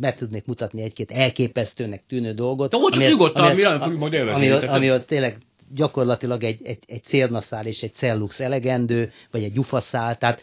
[0.00, 2.74] meg tudnék mutatni egy-két elképesztőnek tűnő dolgot.
[2.74, 5.38] Hogy csak nyugodtan, mi majd ami, ami, ami az tényleg
[5.74, 10.42] gyakorlatilag egy, egy, egy célnaszál és egy cellux elegendő, vagy egy gyufaszál, tehát,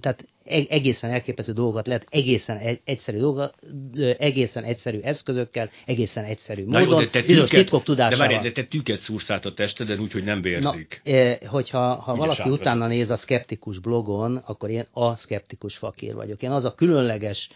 [0.00, 3.54] tehát egészen elképesztő dolgokat lehet egészen egyszerű dolgokat,
[4.18, 8.26] egészen egyszerű eszközökkel, egészen egyszerű Na módon, jó, de te bizonyos titkok tudásával.
[8.26, 11.00] De várj, de te tüket szúrsz át a testeden úgy, hogy nem vérzik.
[11.04, 16.42] Na, hogyha ha valaki utána néz a szkeptikus blogon, akkor én a szkeptikus fakír vagyok.
[16.42, 17.50] Én az a különleges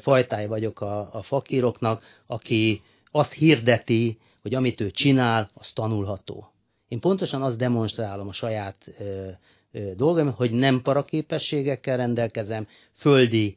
[0.00, 6.52] fajtája vagyok a, a fakíroknak, aki azt hirdeti, hogy amit ő csinál, az tanulható.
[6.88, 8.94] Én pontosan azt demonstrálom a saját
[9.96, 13.56] dolgom, hogy nem paraképességekkel rendelkezem, földi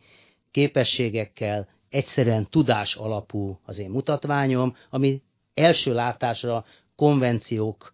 [0.52, 5.22] képességekkel, egyszerűen tudás alapú az én mutatványom, ami
[5.54, 7.92] első látásra konvenciók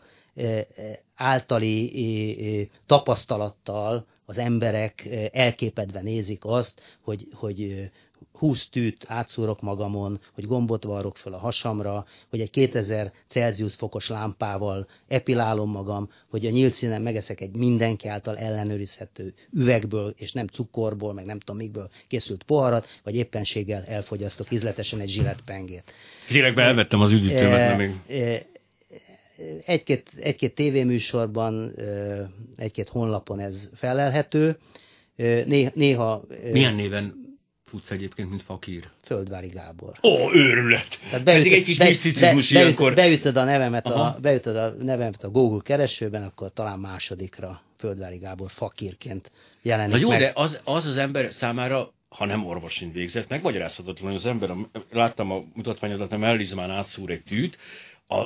[1.16, 7.90] általi tapasztalattal az emberek elképedve nézik azt, hogy, hogy
[8.38, 14.10] 20 tűt átszúrok magamon, hogy gombot varrok fel a hasamra, hogy egy 2000 Celsius fokos
[14.10, 20.48] lámpával epilálom magam, hogy a nyílt színen megeszek egy mindenki által ellenőrizhető üvegből, és nem
[20.48, 25.94] cukorból, meg nem tudom mikből készült poharat, vagy éppenséggel elfogyasztok ízletesen egy zsilletpengét.
[26.30, 27.96] Direktbe elvettem az üdítőmet, nem még
[29.66, 31.74] egy-két, egy-két tévéműsorban,
[32.56, 34.58] egy-két honlapon ez felelhető.
[35.16, 37.27] Néha, néha Milyen néven
[37.68, 38.84] futsz egyébként, mint fakír?
[39.02, 39.92] Földvári Gábor.
[40.04, 41.00] Ó, őrület!
[41.10, 45.24] Tehát beütöd, Ez egy kis be, be, beütöd, beütöd, a nevemet a, beütöd a nevemet
[45.24, 50.20] a Google keresőben, akkor talán másodikra Földvári Gábor fakírként jelenik Na jó, meg.
[50.20, 54.50] de az, az az ember számára ha nem orvosin végzett, megmagyarázhatatlan, hogy az ember,
[54.92, 57.58] láttam a mutatványodat, nem ellizmán átszúr egy tűt,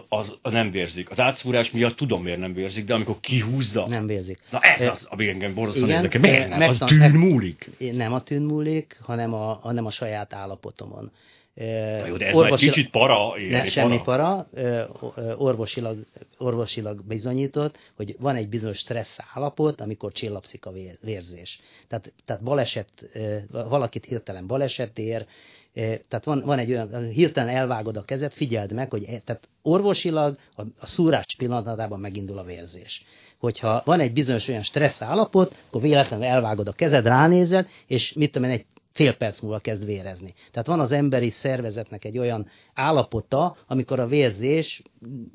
[0.10, 1.10] az, az nem vérzik.
[1.10, 3.86] Az átszúrás miatt tudom, miért nem vérzik, de amikor kihúzza...
[3.88, 4.40] Nem vérzik.
[4.50, 6.22] Na ez az, ami engem borzasztóan érdekel.
[6.22, 6.60] Miért nem?
[6.60, 7.70] Megtan- az tűn múlik?
[7.78, 11.12] Nem a tűn múlik, hanem a, hanem a saját állapotomon.
[11.54, 13.34] Na jó, de ez orvosilag, már kicsit para.
[13.50, 13.70] Ne, para.
[13.70, 14.50] semmi para.
[15.38, 15.98] Orvosilag,
[16.38, 21.60] orvosilag bizonyított, hogy van egy bizonyos stressz állapot, amikor csillapszik a vérzés.
[21.88, 22.90] Tehát, tehát baleset,
[23.52, 25.26] valakit hirtelen baleset ér,
[25.74, 30.62] tehát van, van egy olyan, hirtelen elvágod a kezed, figyeld meg, hogy tehát orvosilag a,
[30.80, 33.06] a szúrás pillanatában megindul a vérzés.
[33.38, 38.32] Hogyha van egy bizonyos olyan stressz állapot, akkor véletlenül elvágod a kezed, ránézed, és mit
[38.32, 40.34] tudom én, egy fél perc múlva kezd vérezni.
[40.52, 44.82] Tehát van az emberi szervezetnek egy olyan állapota, amikor a vérzés,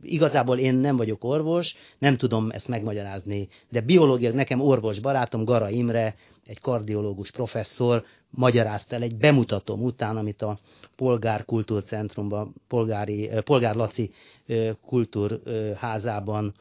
[0.02, 5.68] igazából én nem vagyok orvos, nem tudom ezt megmagyarázni, de biológia, nekem orvos barátom, Gara
[5.68, 6.14] Imre,
[6.46, 10.58] egy kardiológus professzor magyarázta el egy bemutatóm után, amit a
[10.96, 14.10] Polgár Kultúrcentrumban, Polgári, eh, Polgár Laci
[14.46, 16.54] eh, kultúrházában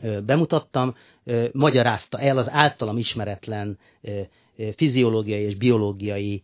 [0.00, 0.94] eh, bemutattam,
[1.52, 3.78] magyarázta el az általam ismeretlen
[4.76, 6.42] fiziológiai és biológiai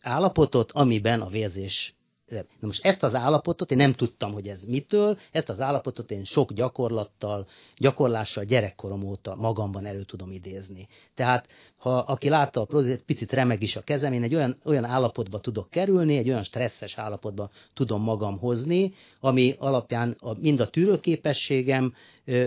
[0.00, 1.97] állapotot, amiben a vérzés
[2.30, 6.24] Na most ezt az állapotot, én nem tudtam, hogy ez mitől, ezt az állapotot én
[6.24, 10.88] sok gyakorlattal, gyakorlással gyerekkorom óta magamban elő tudom idézni.
[11.14, 14.84] Tehát, ha aki látta a produkciót, picit remeg is a kezem, én egy olyan, olyan
[14.84, 20.70] állapotba tudok kerülni, egy olyan stresszes állapotba tudom magam hozni, ami alapján a, mind a
[20.70, 21.94] tűrőképességem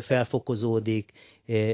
[0.02, 1.12] felfokozódik,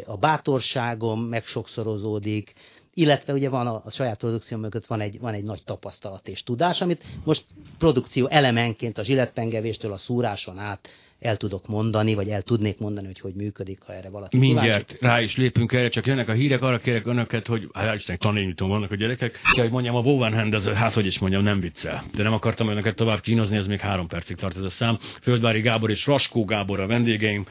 [0.06, 2.54] a bátorságom megsokszorozódik,
[2.98, 6.44] illetve ugye van a, a saját produkció mögött van egy, van egy nagy tapasztalat és
[6.44, 7.46] tudás, amit most
[7.78, 13.20] produkció elemenként a zsiletpengevéstől a szúráson át el tudok mondani, vagy el tudnék mondani, hogy
[13.20, 15.06] hogy működik, ha erre valaki Mindjárt kíváncsi.
[15.06, 18.70] rá is lépünk erre, csak jönnek a hírek, arra kérek önöket, hogy hát Isten tanítom
[18.70, 22.04] vannak a gyerekek, kell, hogy mondjam, a Bowen Hand, hát hogy is mondjam, nem viccel.
[22.16, 24.98] De nem akartam önöket tovább kínozni, ez még három percig tart ez a szám.
[25.22, 27.46] Földvári Gábor és Raskó Gábor a vendégeim.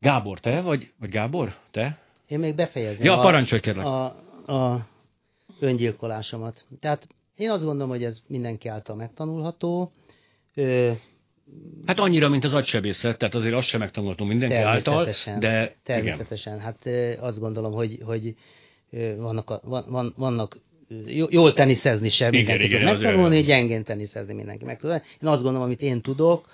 [0.00, 0.90] Gábor, te vagy?
[1.00, 1.54] Vagy Gábor?
[1.70, 1.98] Te?
[2.28, 3.84] Én még befejezném Ja, parancsolj kérlek.
[3.84, 4.86] a, a
[5.60, 6.64] öngyilkolásomat.
[6.80, 9.92] Tehát én azt gondolom, hogy ez mindenki által megtanulható.
[10.54, 10.92] Ö,
[11.86, 16.58] Hát annyira, mint az agysebészet, tehát azért azt sem megtanultam mindenki által, természetesen, de természetesen.
[16.58, 18.34] Hát ö, azt gondolom, hogy, hogy
[19.16, 20.60] vannak, a, van, van, vannak
[21.06, 24.90] jó- jól teniszezni sem Igen, mindenki igen, tud azért- megtanulni, gyengén teniszezni mindenki meg tud.
[24.90, 26.48] Én azt gondolom, amit én tudok,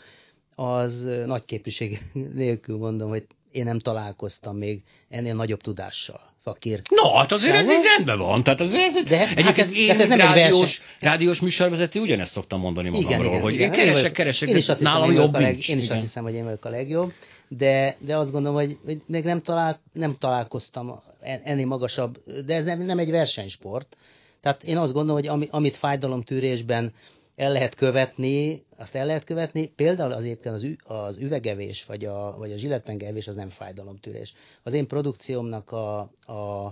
[0.55, 1.99] az nagy képviség
[2.35, 6.21] nélkül mondom, hogy én nem találkoztam még ennél nagyobb tudással.
[6.49, 6.81] Fakír.
[6.91, 8.43] No, hát azért ez így rendben van.
[8.43, 12.33] Tehát azért De hát egyébként ez- én, de ez nem egy rádiós, rádiós műsorvezető ugyanezt
[12.33, 13.65] szoktam mondani magamról, Igen, igen, hogy igen.
[13.67, 15.69] én keresek, vagyok- keresek, én is azt hiszem, nálam én vagyok jobb leg, nincs.
[15.69, 17.13] Én is azt hiszem, hogy én vagyok a legjobb,
[17.49, 22.55] de, de azt gondolom, hogy, hogy még nem, talált, nem találkoztam en- ennél magasabb, de
[22.55, 23.97] ez nem, nem egy versenysport.
[24.43, 26.93] Tehát én azt gondolom, hogy ami, amit fájdalomtűrésben
[27.39, 32.05] el lehet követni, azt el lehet követni, például az éppen az, ü, az üvegevés, vagy
[32.05, 34.35] a, vagy a zsilletpengevés az nem fájdalomtűrés.
[34.63, 36.65] Az én produkciómnak a, a,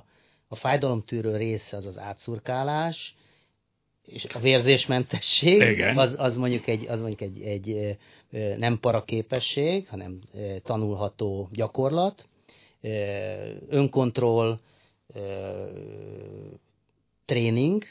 [0.49, 3.17] a fájdalomtűrő része az az átszurkálás,
[4.07, 5.99] és a vérzésmentesség, Igen.
[5.99, 7.97] az, az mondjuk egy, az mondjuk egy, egy
[8.59, 10.21] nem paraképesség, hanem
[10.63, 12.27] tanulható gyakorlat,
[13.69, 14.59] önkontroll,
[17.25, 17.83] tréning,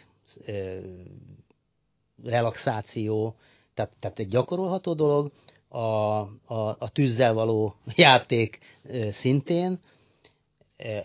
[2.23, 3.35] relaxáció,
[3.73, 5.31] tehát, tehát egy gyakorolható dolog,
[5.67, 8.59] a, a, a tűzzel való játék
[9.09, 9.79] szintén,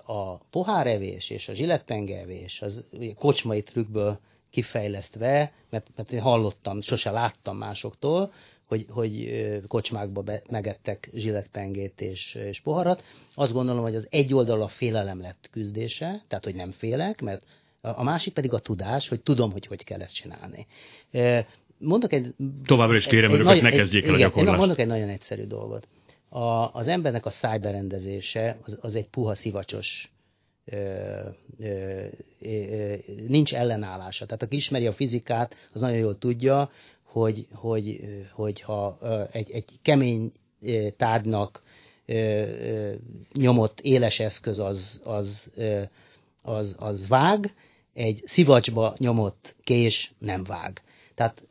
[0.04, 4.18] a pohárevés és a zsiletpengelvés az kocsmai trükkből
[4.50, 8.32] kifejlesztve, mert, mert én hallottam, sose láttam másoktól,
[8.66, 9.30] hogy, hogy
[9.66, 13.02] kocsmákba be, megettek zsiletpengét és, és poharat.
[13.34, 17.44] Azt gondolom, hogy az egy oldal a félelem lett küzdése, tehát hogy nem félek, mert
[17.80, 20.66] a másik pedig a tudás, hogy tudom, hogy hogy kell ezt csinálni.
[21.10, 21.46] E,
[21.78, 22.34] Mondok egy...
[22.64, 24.58] Továbbra is kérem egy önöket, nagy- ne egy- kezdjék el a gyakorlást.
[24.58, 25.88] Mondok egy nagyon egyszerű dolgot.
[26.28, 30.12] A, az embernek a szájberendezése az, az egy puha szivacsos
[30.64, 30.76] ö,
[31.58, 32.04] ö,
[32.40, 32.94] ö, ö,
[33.28, 34.24] nincs ellenállása.
[34.24, 36.70] Tehát aki ismeri a fizikát, az nagyon jól tudja,
[37.02, 38.00] hogy, hogy,
[38.32, 38.98] hogy ha
[39.32, 40.32] egy, egy kemény
[40.96, 41.62] tárgynak
[43.32, 45.50] nyomott éles eszköz az, az,
[46.42, 47.54] az, az vág,
[48.00, 50.80] egy szivacsba nyomott kés nem vág.
[51.14, 51.46] Tehát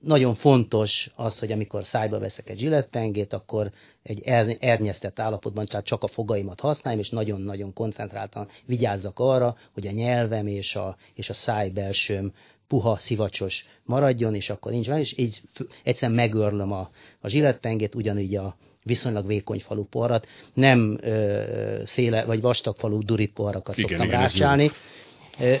[0.00, 3.70] nagyon fontos az, hogy amikor szájba veszek egy zsillettpengét, akkor
[4.02, 9.86] egy er- ernyeztett állapotban, tehát csak a fogaimat használjam, és nagyon-nagyon koncentráltan vigyázzak arra, hogy
[9.86, 12.32] a nyelvem és a, és a száj belsőm
[12.68, 15.42] puha, szivacsos maradjon, és akkor nincs van, és így
[15.82, 22.40] egyszerűen megörlöm a, a zsillettpengét, ugyanúgy a viszonylag vékony falu poharat, nem ö, széle, vagy
[22.40, 24.70] vastag falu durit poharakat Igen, szoktam igen, rácsálni,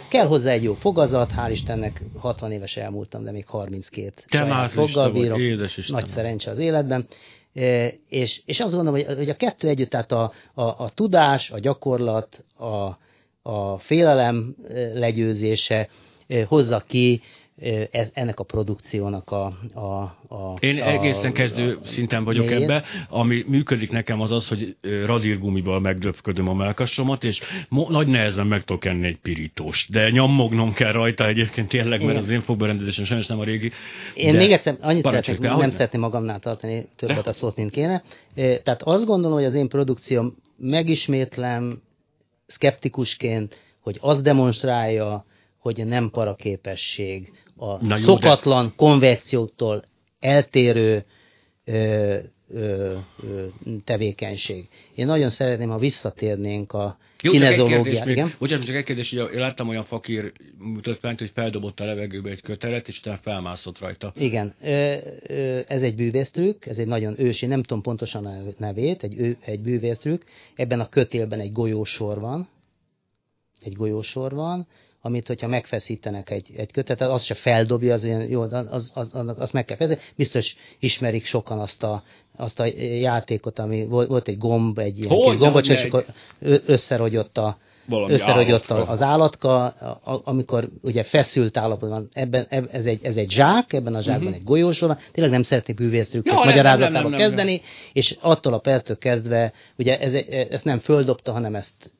[0.08, 4.70] Kell hozzá egy jó fogazat, hál' Istennek 60 éves elmúltam, de még 32 Te saját
[4.70, 5.38] foggal bírok.
[5.86, 7.06] Nagy szerencse az életben.
[8.08, 11.58] És, és azt gondolom, hogy, hogy a kettő együtt, tehát a, a, a tudás, a
[11.58, 12.98] gyakorlat, a,
[13.50, 14.56] a félelem
[14.94, 15.88] legyőzése
[16.46, 17.20] hozza ki
[18.12, 19.44] ennek a produkciónak a...
[19.74, 20.02] a,
[20.34, 22.62] a Én a, egészen kezdő a- szinten vagyok mélyét.
[22.62, 22.84] ebbe.
[23.08, 28.64] Ami működik nekem az az, hogy radírgumival megdöpködöm a melkasomat, és mo- nagy nehezen meg
[28.64, 29.90] tudok enni egy pirítóst.
[29.90, 32.22] De nyomognom kell rajta egyébként tényleg, mert Igen.
[32.22, 33.70] az én fogberendezésem sajnos nem a régi.
[34.14, 38.02] Én még egyszer annyit szeretnék, nem ahogy- szeretném magamnál tartani többet a szót, mint kéne.
[38.34, 41.82] Eh, Tehát azt gondolom, hogy az én produkcióm megismétlem
[42.46, 45.24] szkeptikusként, hogy azt demonstrálja,
[45.58, 49.82] hogy nem paraképesség, a Na jó, szokatlan konvekciótól
[50.20, 51.04] eltérő
[51.64, 52.16] ö,
[52.48, 53.46] ö, ö,
[53.84, 54.68] tevékenység.
[54.94, 58.10] Én nagyon szeretném, ha visszatérnénk a Jó, kinezológiára.
[58.10, 58.34] Igen?
[58.38, 62.88] Bocsánat, csak egy kérdés, hogy láttam olyan fakír mutatványt, hogy feldobott a levegőbe egy kötelet,
[62.88, 64.12] és utána felmászott rajta.
[64.16, 64.54] Igen,
[65.68, 70.22] ez egy bűvésztrükk, ez egy nagyon ősi, nem tudom pontosan a nevét, egy, egy bűvésztrükk.
[70.54, 72.48] Ebben a kötélben egy golyósor van,
[73.60, 74.66] egy golyósor van,
[75.08, 79.34] amit hogyha megfeszítenek egy, egy kötetet, az se feldobja, az olyan jó, az, az, az,
[79.38, 79.98] az meg kell fejezni.
[80.16, 82.02] Biztos ismerik sokan azt a,
[82.36, 82.66] azt a
[83.00, 86.04] játékot, ami volt, volt egy gomb, egy ilyen Hogy kis gombocsa, és akkor
[86.66, 88.92] összerogyott a, Valami összerogyott állatka.
[88.92, 93.72] az állatka, a- a- amikor ugye feszült állapotban ebben, eb- ez, egy, ez egy zsák,
[93.72, 96.40] ebben a zsákban egy golyós van, tényleg nem szeretnék bűvésztrükköt Mhm.
[96.40, 97.60] Ja, nem, magyarázatával nem, nem, nem, kezdeni,
[97.92, 100.14] és attól a perctől kezdve, ugye ez,
[100.50, 101.92] ezt nem földobta, hanem ezt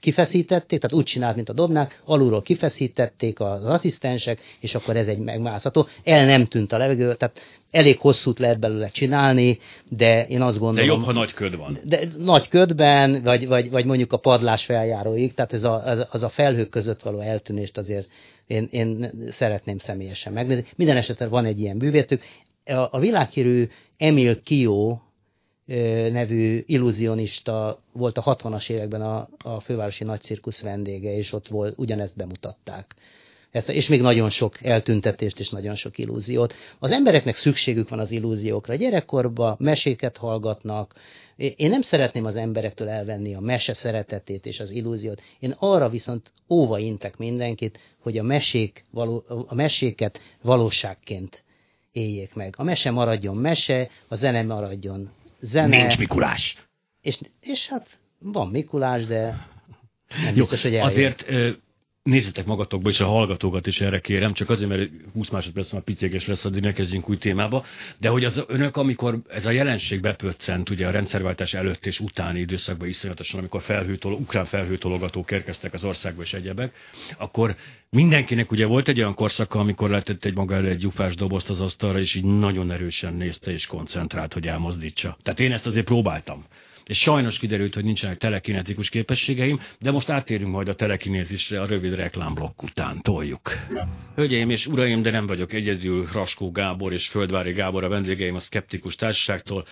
[0.00, 5.18] kifeszítették, tehát úgy csinált, mint a dobnák, alulról kifeszítették az asszisztensek, és akkor ez egy
[5.18, 5.86] megmászható.
[6.04, 9.58] El nem tűnt a levegő, tehát elég hosszút lehet belőle csinálni,
[9.88, 10.88] de én azt De gondolom...
[10.88, 11.78] jobb, ha nagy köd van.
[11.84, 16.22] De nagy ködben, vagy, vagy, vagy mondjuk a padlás feljáróig, tehát ez a, az, az
[16.22, 18.08] a felhők között való eltűnést azért
[18.46, 20.64] én, én szeretném személyesen megnézni.
[20.76, 22.22] Minden esetre van egy ilyen bűvétük.
[22.64, 24.98] A, a világhírű Emil Kio
[26.12, 32.16] nevű illúzionista volt a 60-as években a, a fővárosi nagycirkusz vendége, és ott volt, ugyanezt
[32.16, 32.94] bemutatták.
[33.50, 36.54] Ezt, és még nagyon sok eltüntetést és nagyon sok illúziót.
[36.78, 38.74] Az embereknek szükségük van az illúziókra.
[38.74, 40.94] Gyerekkorban meséket hallgatnak.
[41.36, 45.22] Én nem szeretném az emberektől elvenni a mese szeretetét és az illúziót.
[45.38, 51.44] Én arra viszont óva intek mindenkit, hogy a, mesék való, a meséket valóságként
[51.92, 52.54] éljék meg.
[52.58, 55.76] A mese maradjon mese, a zene maradjon zene.
[55.76, 56.56] Nincs Mikulás.
[57.00, 59.46] És, és hát van Mikulás, de
[60.22, 60.86] nem Jó, biztos, hogy eljön.
[60.86, 61.26] azért
[62.02, 66.26] nézzetek magatokba, és a hallgatókat is erre kérem, csak azért, mert 20 másodperc már pityegés
[66.26, 67.64] lesz, addig ne kezdjünk új témába,
[67.98, 72.40] de hogy az önök, amikor ez a jelenség bepöccent, ugye a rendszerváltás előtt és utáni
[72.40, 76.74] időszakban iszonyatosan, amikor felhőtol, ukrán felhőtologatók érkeztek az országba és egyebek,
[77.18, 77.56] akkor
[77.90, 81.60] mindenkinek ugye volt egy olyan korszaka, amikor lehetett egy maga elé egy gyufás dobozt az
[81.60, 85.16] asztalra, és így nagyon erősen nézte és koncentrált, hogy elmozdítsa.
[85.22, 86.44] Tehát én ezt azért próbáltam.
[86.90, 91.94] És sajnos kiderült, hogy nincsenek telekinetikus képességeim, de most áttérünk majd a telekinézisre a rövid
[91.94, 93.00] reklámblokk után.
[93.02, 93.52] Toljuk.
[94.14, 98.40] Hölgyeim és uraim, de nem vagyok egyedül, Raskó Gábor és Földvári Gábor a vendégeim a
[98.40, 99.66] Skeptikus Társaságtól.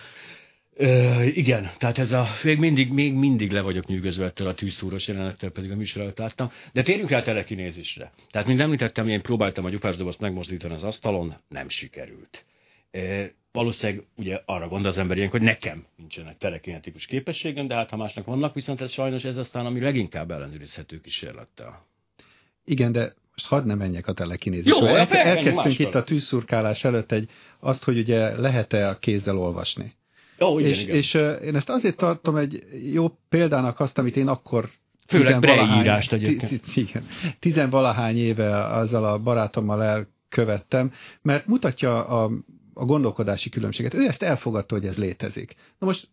[0.75, 5.07] Ö, igen, tehát ez a, még mindig, még mindig le vagyok nyűgözve ettől a tűzszúros
[5.07, 6.51] jelenettől, pedig a műsor előtt láttam.
[6.73, 8.11] De térjünk rá a telekinézisre.
[8.31, 12.45] Tehát, mint említettem, én próbáltam a gyufásdobozt megmozdítani az asztalon, nem sikerült.
[13.51, 17.97] Valószínűleg ugye arra gondol az ember ilyenkor, hogy nekem nincsenek telekinetikus képességem, de hát ha
[17.97, 21.85] másnak vannak, viszont ez sajnos ez aztán, ami leginkább ellenőrizhető kísérlettel.
[22.65, 27.11] Igen, de most hadd ne menjek a El, hát elmenjünk elkezdtünk itt a tűzszurkálás előtt
[27.11, 29.93] egy, azt, hogy ugye lehet-e a kézzel olvasni.
[30.37, 30.95] Jó, igen, és igen.
[30.95, 34.69] és uh, én ezt azért tartom egy jó példának azt, amit én akkor
[35.07, 36.61] Főleg tizenvalahány- Braille írást egyébként.
[36.75, 37.05] Igen,
[37.39, 42.31] tizenvalahány éve azzal a barátommal elkövettem, mert mutatja a,
[42.79, 43.93] a gondolkodási különbséget.
[43.93, 45.55] Ő ezt elfogadta, hogy ez létezik.
[45.79, 46.09] Na most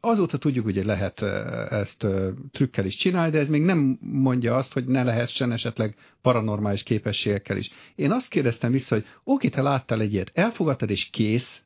[0.00, 2.06] azóta tudjuk, hogy lehet eh, ezt
[2.52, 7.56] trükkel is csinálni, de ez még nem mondja azt, hogy ne lehessen esetleg paranormális képességekkel
[7.56, 7.70] is.
[7.94, 11.62] Én azt kérdeztem vissza, hogy oké, te láttál egy ilyet, elfogadtad és kész.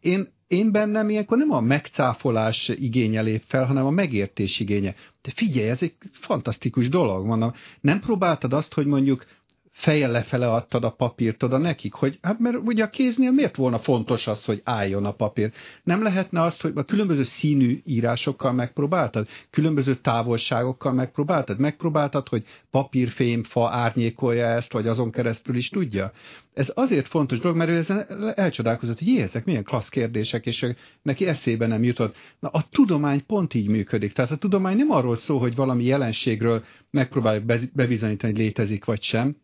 [0.00, 4.94] Én, én bennem ilyenkor nem a megcáfolás igénye lép fel, hanem a megértés igénye.
[5.22, 7.52] De figyelj, ez egy fantasztikus dolog, mondom.
[7.80, 9.26] Nem próbáltad azt, hogy mondjuk
[9.78, 13.78] fejjel lefele adtad a papírt oda nekik, hogy hát mert ugye a kéznél miért volna
[13.78, 15.52] fontos az, hogy álljon a papír?
[15.84, 19.26] Nem lehetne azt, hogy a különböző színű írásokkal megpróbáltad?
[19.50, 21.58] Különböző távolságokkal megpróbáltad?
[21.58, 26.12] Megpróbáltad, hogy papírfém, fa árnyékolja ezt, vagy azon keresztül is tudja?
[26.54, 30.66] Ez azért fontos dolog, mert ő ezen elcsodálkozott, hogy ezek milyen klassz kérdések, és
[31.02, 32.16] neki eszébe nem jutott.
[32.40, 34.12] Na, a tudomány pont így működik.
[34.12, 39.02] Tehát a tudomány nem arról szól, hogy valami jelenségről megpróbáljuk bez- bebizonyítani, hogy létezik vagy
[39.02, 39.36] sem,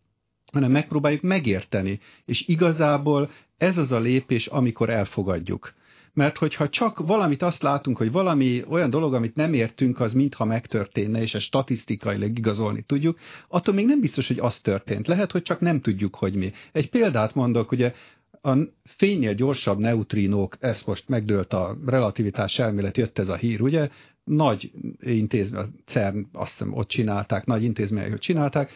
[0.55, 1.99] hanem megpróbáljuk megérteni.
[2.25, 5.73] És igazából ez az a lépés, amikor elfogadjuk.
[6.13, 10.45] Mert hogyha csak valamit azt látunk, hogy valami olyan dolog, amit nem értünk, az mintha
[10.45, 15.07] megtörténne, és ezt statisztikailag igazolni tudjuk, attól még nem biztos, hogy az történt.
[15.07, 16.51] Lehet, hogy csak nem tudjuk, hogy mi.
[16.71, 17.93] Egy példát mondok, ugye
[18.41, 23.89] a fénynél gyorsabb neutrinók, ez most megdőlt a relativitás elmélet, jött ez a hír, ugye?
[24.23, 28.71] Nagy intézmény, CERN, azt hiszem ott csinálták, nagy intézmények csinálták,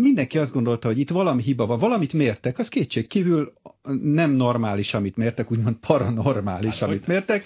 [0.00, 3.52] mindenki azt gondolta, hogy itt valami hiba van, valamit mértek, az kétség kívül
[4.02, 7.44] nem normális, amit mértek, úgymond paranormális, hát, amit mértek,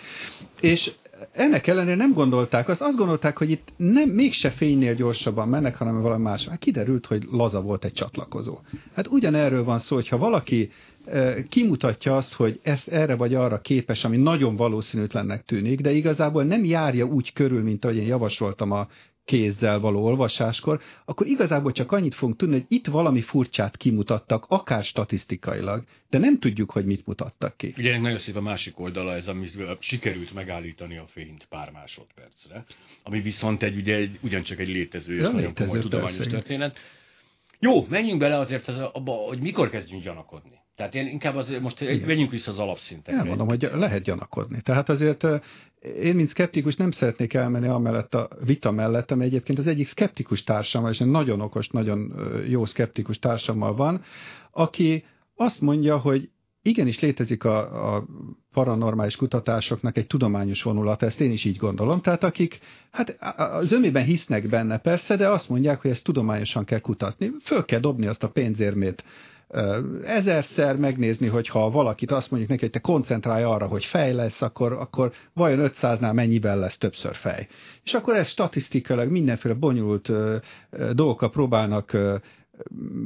[0.60, 0.92] és
[1.32, 6.00] ennek ellenére nem gondolták, azt, azt gondolták, hogy itt nem, mégse fénynél gyorsabban mennek, hanem
[6.00, 6.48] valami más.
[6.48, 8.58] Hát kiderült, hogy laza volt egy csatlakozó.
[8.94, 10.70] Hát ugyanerről van szó, hogyha valaki
[11.48, 16.64] kimutatja azt, hogy ezt erre vagy arra képes, ami nagyon valószínűtlennek tűnik, de igazából nem
[16.64, 18.88] járja úgy körül, mint ahogy én javasoltam a
[19.24, 24.84] kézzel való olvasáskor, akkor igazából csak annyit fogunk tudni, hogy itt valami furcsát kimutattak, akár
[24.84, 27.74] statisztikailag, de nem tudjuk, hogy mit mutattak ki.
[27.76, 29.48] Ugye ennek nagyon szép a másik oldala, ez, ami
[29.78, 32.64] sikerült megállítani a fényt pár másodpercre,
[33.02, 36.30] ami viszont egy, ugye, egy, ugyancsak egy létező és ja, nagyon létező, komoly tudományos persze.
[36.30, 36.78] történet.
[37.58, 40.62] Jó, menjünk bele azért az, abba, hogy mikor kezdjünk gyanakodni.
[40.76, 42.06] Tehát én inkább az, most Igen.
[42.06, 43.20] menjünk vissza az alapszintekre.
[43.20, 44.60] Elmondom, hogy lehet gyanakodni.
[44.60, 45.26] Tehát azért
[46.02, 50.44] én, mint szkeptikus nem szeretnék elmenni amellett a vita mellett, ami egyébként az egyik szkeptikus
[50.44, 52.14] társammal, és egy nagyon okos, nagyon
[52.48, 54.02] jó szkeptikus társammal van,
[54.50, 55.04] aki
[55.34, 56.30] azt mondja, hogy
[56.62, 58.06] igenis létezik a, a
[58.52, 62.00] paranormális kutatásoknak egy tudományos vonulat, ezt én is így gondolom.
[62.00, 62.58] Tehát akik
[62.90, 67.32] hát az ömében hisznek benne persze, de azt mondják, hogy ezt tudományosan kell kutatni.
[67.42, 69.04] Föl kell dobni azt a pénzérmét
[70.04, 74.72] ezerszer megnézni, hogyha valakit azt mondjuk neki, hogy te koncentrálj arra, hogy fej lesz, akkor,
[74.72, 77.48] akkor vajon 500-nál mennyivel lesz többször fej.
[77.84, 80.10] És akkor ez statisztikailag mindenféle bonyolult
[80.92, 81.96] dolgokkal próbálnak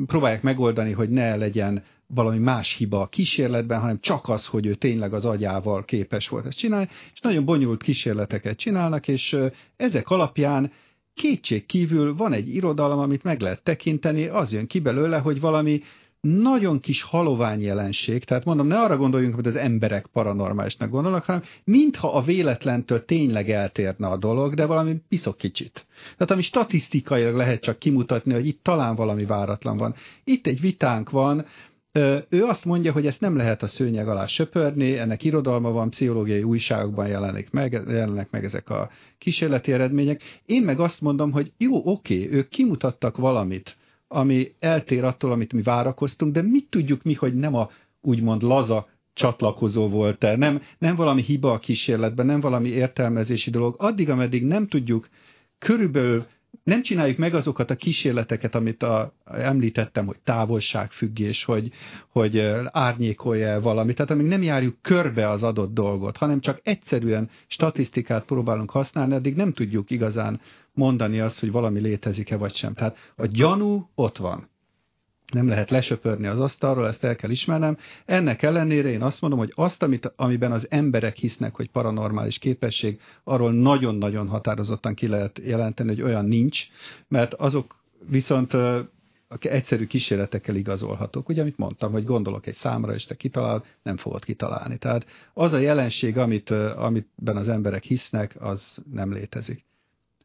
[0.07, 4.75] próbálják megoldani, hogy ne legyen valami más hiba a kísérletben, hanem csak az, hogy ő
[4.75, 9.37] tényleg az agyával képes volt ezt csinálni, és nagyon bonyolult kísérleteket csinálnak, és
[9.77, 10.73] ezek alapján
[11.15, 15.83] kétség kívül van egy irodalom, amit meg lehet tekinteni, az jön ki belőle, hogy valami
[16.21, 21.43] nagyon kis halovány jelenség, tehát mondom, ne arra gondoljunk, hogy az emberek paranormálisnak gondolnak, hanem
[21.65, 25.87] mintha a véletlentől tényleg eltérne a dolog, de valami piszok kicsit.
[26.13, 29.95] Tehát ami statisztikailag lehet csak kimutatni, hogy itt talán valami váratlan van.
[30.25, 31.47] Itt egy vitánk van,
[32.29, 36.43] ő azt mondja, hogy ezt nem lehet a szőnyeg alá söpörni, ennek irodalma van, pszichológiai
[36.43, 40.23] újságokban jelenik meg, jelennek meg ezek a kísérleti eredmények.
[40.47, 43.77] Én meg azt mondom, hogy jó, oké, ők kimutattak valamit,
[44.09, 48.89] ami eltér attól, amit mi várakoztunk, de mit tudjuk mi, hogy nem a úgymond laza
[49.13, 53.75] csatlakozó volt-e, nem, nem valami hiba a kísérletben, nem valami értelmezési dolog.
[53.79, 55.09] Addig, ameddig nem tudjuk
[55.59, 56.27] körülbelül
[56.65, 61.71] nem csináljuk meg azokat a kísérleteket, amit a, említettem, hogy távolságfüggés, hogy,
[62.09, 68.25] hogy árnyékolja valamit, tehát amíg nem járjuk körbe az adott dolgot, hanem csak egyszerűen statisztikát
[68.25, 70.41] próbálunk használni, addig nem tudjuk igazán
[70.73, 72.75] mondani azt, hogy valami létezik-e vagy sem.
[72.75, 74.49] Tehát a gyanú ott van
[75.33, 77.79] nem lehet lesöpörni az asztalról, ezt el kell ismernem.
[78.05, 83.01] Ennek ellenére én azt mondom, hogy azt, amit, amiben az emberek hisznek, hogy paranormális képesség,
[83.25, 86.67] arról nagyon-nagyon határozottan ki lehet jelenteni, hogy olyan nincs,
[87.09, 87.77] mert azok
[88.09, 88.57] viszont
[89.39, 91.29] egyszerű kísérletekkel igazolhatók.
[91.29, 94.79] Ugye, amit mondtam, hogy gondolok egy számra, és te kitalál, nem fogod kitalálni.
[94.79, 99.67] Tehát az a jelenség, amit, amitben az emberek hisznek, az nem létezik.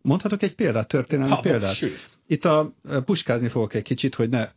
[0.02, 1.76] Mondhatok egy példát, történelmi ha, példát?
[1.76, 2.10] Sőt.
[2.28, 2.74] Itt a
[3.06, 4.50] puskázni fogok egy kicsit, hogy ne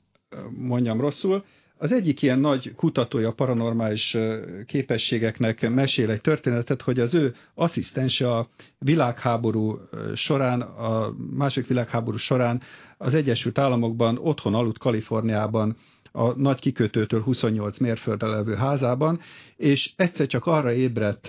[0.50, 1.44] mondjam rosszul.
[1.78, 4.16] Az egyik ilyen nagy kutatója paranormális
[4.66, 8.48] képességeknek mesél egy történetet, hogy az ő asszisztense a
[8.78, 9.78] világháború
[10.14, 12.62] során, a második világháború során
[12.98, 15.76] az Egyesült Államokban otthon aludt Kaliforniában
[16.12, 19.20] a nagy kikötőtől 28 mérföldre levő házában,
[19.56, 21.28] és egyszer csak arra ébredt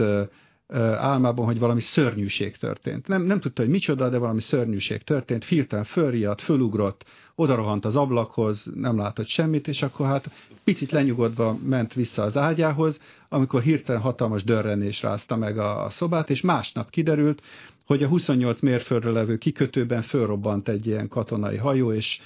[0.97, 3.07] álmában, hogy valami szörnyűség történt.
[3.07, 7.05] Nem, nem tudta, hogy micsoda, de valami szörnyűség történt, firtelen fölriadt, fölugrott,
[7.35, 10.29] odarohant az ablakhoz, nem látott semmit, és akkor hát
[10.63, 16.29] picit lenyugodva ment vissza az ágyához, amikor hirtelen hatalmas dörrenés rázta meg a, a szobát,
[16.29, 17.41] és másnap kiderült,
[17.85, 22.19] hogy a 28 mérföldre levő kikötőben fölrobbant egy ilyen katonai hajó, és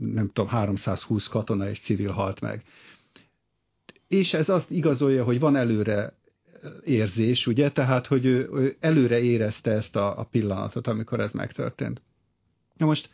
[0.00, 2.62] nem tudom, 320 katona és civil halt meg.
[4.08, 6.15] És ez azt igazolja, hogy van előre
[6.84, 12.02] érzés, ugye, tehát, hogy ő, ő előre érezte ezt a, a pillanatot, amikor ez megtörtént.
[12.76, 13.10] Na most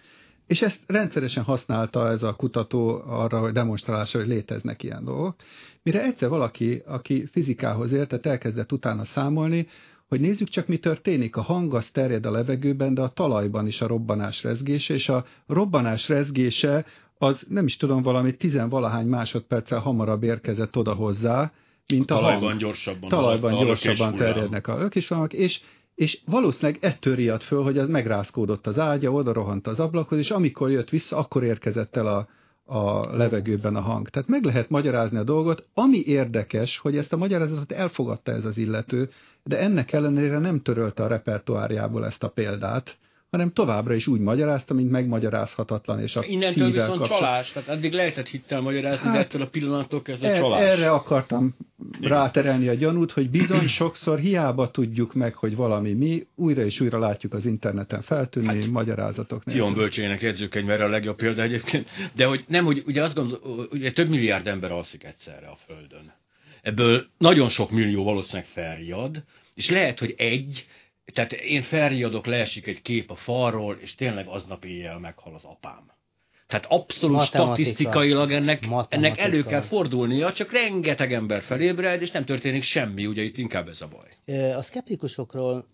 [0.47, 5.37] és ezt rendszeresen használta ez a kutató arra, hogy demonstrálásra, hogy léteznek ilyen dolgok.
[5.83, 9.69] Mire egyszer valaki, aki fizikához értett, elkezdett utána számolni,
[10.09, 11.37] hogy nézzük csak, mi történik.
[11.37, 15.25] A hang az terjed a levegőben, de a talajban is a robbanás rezgése, és a
[15.47, 16.87] robbanás rezgése
[17.19, 21.53] az nem is tudom, valami tizenvalahány másodperccel hamarabb érkezett oda hozzá,
[21.89, 22.61] mint a, a talajban hang.
[22.61, 23.09] gyorsabban.
[23.09, 25.61] Talajban a, gyorsabban terjednek a lökésvonalak, és
[25.95, 30.31] és valószínűleg ettől riadt föl, hogy az megrázkódott az ágya, oda rohant az ablakhoz, és
[30.31, 32.29] amikor jött vissza, akkor érkezett el a,
[32.65, 34.09] a levegőben a hang.
[34.09, 35.67] Tehát meg lehet magyarázni a dolgot.
[35.75, 39.11] Ami érdekes, hogy ezt a magyarázatot elfogadta ez az illető,
[39.43, 42.99] de ennek ellenére nem törölte a repertoárjából ezt a példát,
[43.33, 46.01] hanem továbbra is úgy magyarázta, mint megmagyarázhatatlan.
[46.01, 47.19] És a Innentől viszont kapcsol...
[47.19, 50.61] csalás, tehát eddig lehetett hittel magyarázni, hát, de ettől a pillanattól kezdve e- csalás.
[50.61, 51.55] Erre akartam
[51.99, 52.11] Igen.
[52.11, 56.99] ráterelni a gyanút, hogy bizony sokszor hiába tudjuk meg, hogy valami mi, újra és újra
[56.99, 59.43] látjuk az interneten feltűnni hát, magyarázatok.
[59.43, 63.93] Cion bölcsének jegyzőkönyvre a legjobb példa egyébként, de hogy nem, hogy ugye azt gondol, ugye
[63.93, 66.13] több milliárd ember alszik egyszerre a Földön.
[66.63, 69.23] Ebből nagyon sok millió valószínűleg felriad,
[69.55, 70.67] és lehet, hogy egy
[71.05, 75.91] tehát én felriadok, leesik egy kép a falról, és tényleg aznap éjjel meghal az apám.
[76.47, 77.55] Tehát abszolút Matematika.
[77.63, 78.97] statisztikailag ennek, Matematika.
[78.97, 83.69] ennek elő kell fordulnia, csak rengeteg ember felébred, és nem történik semmi, ugye itt inkább
[83.69, 84.53] ez a baj.
[84.55, 85.67] A szkeptikusokról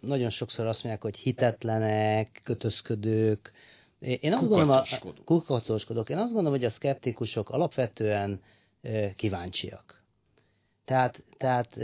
[0.00, 3.52] nagyon sokszor azt mondják, hogy hitetlenek, kötözködők.
[3.98, 4.84] Én azt gondolom, a-
[5.24, 6.08] kukacoskodók.
[6.10, 8.40] Én azt gondolom, hogy a szkeptikusok alapvetően
[9.16, 10.02] kíváncsiak.
[10.84, 11.76] Tehát, tehát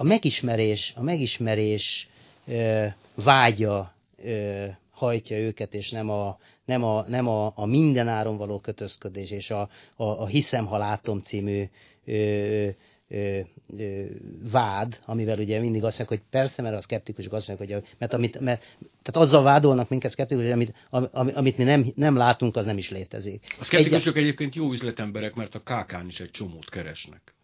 [0.00, 2.08] a megismerés, a megismerés
[2.46, 3.94] ö, vágya
[4.24, 9.50] ö, hajtja őket, és nem a, nem a, nem a, a mindenáron való kötözködés, és
[9.50, 9.60] a,
[9.96, 11.64] a, a hiszem, ha látom című
[12.04, 12.68] ö,
[13.08, 13.40] ö,
[13.78, 14.04] ö,
[14.50, 17.94] vád, amivel ugye mindig azt mondják, hogy persze, mert a szkeptikusok azt mondják, hogy a,
[17.98, 18.60] mert, amit, mert
[19.02, 22.90] tehát azzal vádolnak minket szkeptikusok, amit, ami- amit mi nem, nem látunk, az nem is
[22.90, 23.44] létezik.
[23.58, 27.34] A szkeptikusok egyébként jó üzletemberek, mert a kákán is egy csomót keresnek.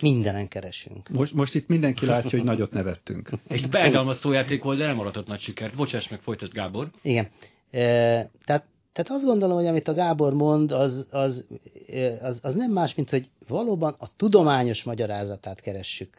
[0.00, 1.08] Mindenen keresünk.
[1.08, 3.30] Most, most itt mindenki látja, hogy nagyot nevettünk.
[3.48, 5.74] Egy beállgalmas szójáték volt, de nem aratott nagy sikert.
[5.74, 6.90] Bocsáss meg, folytasd Gábor.
[7.02, 7.28] Igen.
[7.70, 7.80] E,
[8.44, 11.46] tehát, tehát azt gondolom, hogy amit a Gábor mond, az, az,
[12.20, 16.16] az, az nem más, mint hogy valóban a tudományos magyarázatát keressük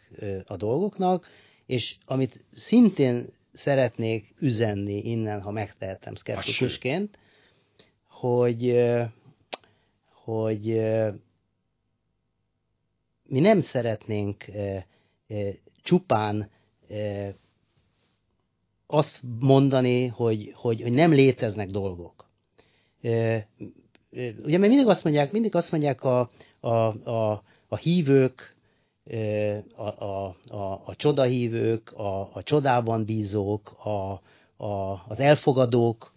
[0.47, 1.27] a dolgoknak,
[1.65, 7.17] és amit szintén szeretnék üzenni innen, ha megtehetem szkeptikusként,
[8.07, 8.83] hogy,
[10.23, 10.81] hogy
[13.23, 14.85] mi nem szeretnénk e,
[15.27, 16.49] e, csupán
[16.89, 17.35] e,
[18.87, 22.29] azt mondani, hogy, hogy, hogy nem léteznek dolgok.
[24.43, 26.69] Ugye mert mindig azt mondják, mindig azt mondják a, a,
[27.09, 28.55] a, a hívők,
[29.75, 34.21] a, a, a, a csodahívők, a, a csodában bízók, a,
[34.65, 36.12] a, az elfogadók,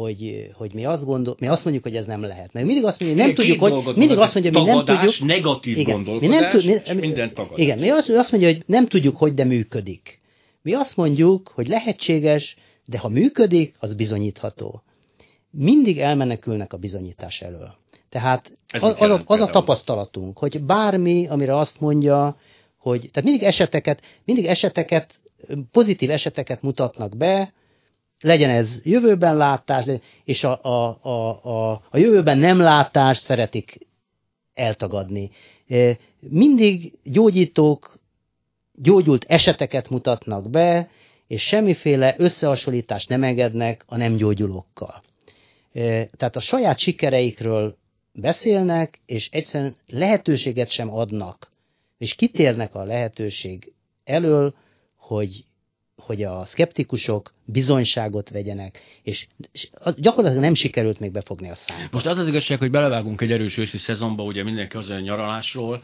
[0.00, 2.52] hogy, hogy mi, azt gondol, mi azt mondjuk, hogy ez nem lehet.
[2.52, 5.28] Meg mindig azt mondjuk, nem Két tudjuk, hogy mindig azt mondja, hogy mi nem tudjuk.
[5.28, 7.58] negatív Igen, gondolkodás, mi nem tud, mi, minden tagadás.
[7.58, 10.20] Igen, mi azt, azt mondja, hogy nem tudjuk, hogy de működik.
[10.62, 14.82] Mi azt mondjuk, hogy lehetséges, de ha működik, az bizonyítható.
[15.50, 17.74] Mindig elmenekülnek a bizonyítás elől.
[18.08, 22.36] Tehát Ez az, az, a, az a tapasztalatunk, hogy bármi, amire azt mondja,
[22.78, 25.20] hogy tehát mindig eseteket, mindig eseteket,
[25.70, 27.52] pozitív eseteket mutatnak be,
[28.24, 29.84] legyen ez jövőben látás,
[30.24, 33.78] és a, a, a, a, a jövőben nem látást szeretik
[34.54, 35.30] eltagadni.
[35.68, 38.00] E, Mindig gyógyítók
[38.74, 40.88] gyógyult eseteket mutatnak be,
[41.26, 45.02] és semmiféle összehasonlítást nem engednek a nem gyógyulókkal.
[45.72, 47.76] E, Tehát a saját sikereikről
[48.12, 51.50] beszélnek, és egyszerűen lehetőséget sem adnak,
[51.98, 53.72] és kitérnek a lehetőség
[54.04, 54.54] elől,
[54.96, 55.44] hogy
[55.96, 59.26] hogy a szkeptikusok bizonyságot vegyenek, és
[59.72, 61.92] az gyakorlatilag nem sikerült még befogni a számot.
[61.92, 65.82] Most az az igazság, hogy belevágunk egy erős őszi szezonba, ugye mindenki az a nyaralásról.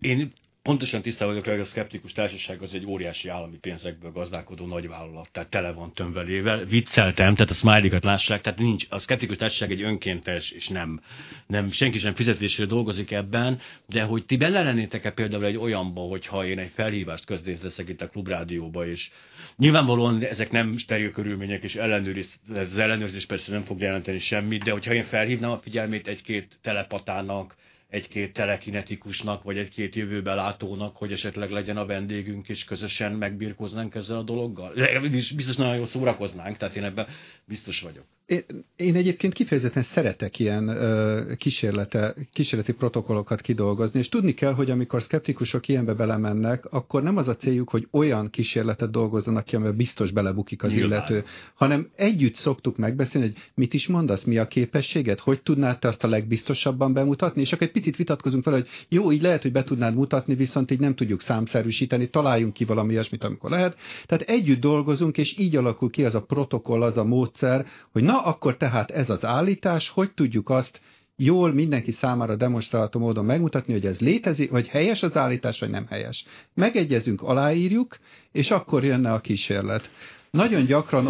[0.00, 0.32] Én
[0.64, 5.48] pontosan tisztában vagyok, hogy a szkeptikus társaság az egy óriási állami pénzekből gazdálkodó nagyvállalat, tehát
[5.48, 6.64] tele van tömvelével.
[6.64, 11.00] Vicceltem, tehát a smiley lássák, tehát nincs, a szkeptikus társaság egy önkéntes, és nem,
[11.46, 16.46] nem senki sem fizetésre dolgozik ebben, de hogy ti bele lennétek-e például egy olyanba, hogyha
[16.46, 19.10] én egy felhívást közzé teszek itt a klubrádióba, és
[19.56, 24.70] nyilvánvalóan ezek nem steril körülmények, és ellenőriz, az ellenőrzés persze nem fog jelenteni semmit, de
[24.72, 27.54] hogyha én felhívnám a figyelmét egy-két telepatának,
[27.94, 34.16] egy-két telekinetikusnak, vagy egy-két jövőbe látónak, hogy esetleg legyen a vendégünk, és közösen megbirkóznánk ezzel
[34.16, 34.72] a dologgal.
[35.10, 37.06] Biztos nagyon jól szórakoznánk, tehát én ebben
[37.44, 38.04] biztos vagyok.
[38.26, 38.42] Én,
[38.76, 45.02] én egyébként kifejezetten szeretek ilyen ö, kísérlete, kísérleti protokollokat kidolgozni, és tudni kell, hogy amikor
[45.02, 50.10] szkeptikusok ilyenbe belemennek, akkor nem az a céljuk, hogy olyan kísérletet dolgozzanak ki, amiben biztos
[50.10, 50.90] belebukik az Nyilván.
[50.90, 55.88] illető, hanem együtt szoktuk megbeszélni, hogy mit is mondasz, mi a képességed, hogy tudnád te
[55.88, 59.52] azt a legbiztosabban bemutatni, és akkor egy picit vitatkozunk vele, hogy jó, így lehet, hogy
[59.52, 63.76] be tudnád mutatni, viszont így nem tudjuk számszerűsíteni, találjunk ki valami ilyesmit, amikor lehet.
[64.06, 68.12] Tehát együtt dolgozunk, és így alakul ki az a protokoll, az a módszer, hogy na,
[68.18, 70.80] akkor tehát ez az állítás, hogy tudjuk azt
[71.16, 75.86] jól mindenki számára demonstrálható módon megmutatni, hogy ez létezik, vagy helyes az állítás, vagy nem
[75.86, 76.26] helyes.
[76.54, 77.98] Megegyezünk, aláírjuk,
[78.32, 79.90] és akkor jönne a kísérlet.
[80.30, 81.06] Nagyon gyakran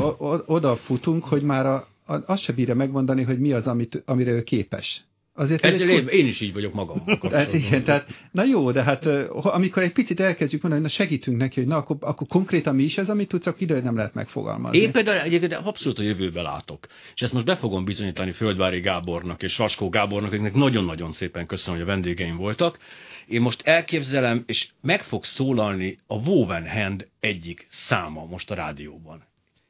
[0.46, 4.42] odafutunk, hogy már a, a, azt se bírja megmondani, hogy mi az, amit, amire ő
[4.42, 5.04] képes.
[5.36, 7.04] Azért ez Ezzel egy én, én is így vagyok magam.
[7.20, 11.36] tehát, igen, tehát, na jó, de hát amikor egy picit elkezdjük mondani, hogy na segítünk
[11.36, 14.14] neki, hogy na akkor, akkor konkrétan mi is ez, amit tudsz, akkor ide nem lehet
[14.14, 14.78] megfogalmazni.
[14.78, 16.86] Én például egyébként abszolút a jövőbe látok.
[17.14, 21.80] És ezt most be fogom bizonyítani Földvári Gábornak és Raskó Gábornak, akiknek nagyon-nagyon szépen köszönöm,
[21.80, 22.78] hogy a vendégeim voltak.
[23.26, 29.24] Én most elképzelem, és meg fog szólalni a Woven Hand egyik száma most a rádióban.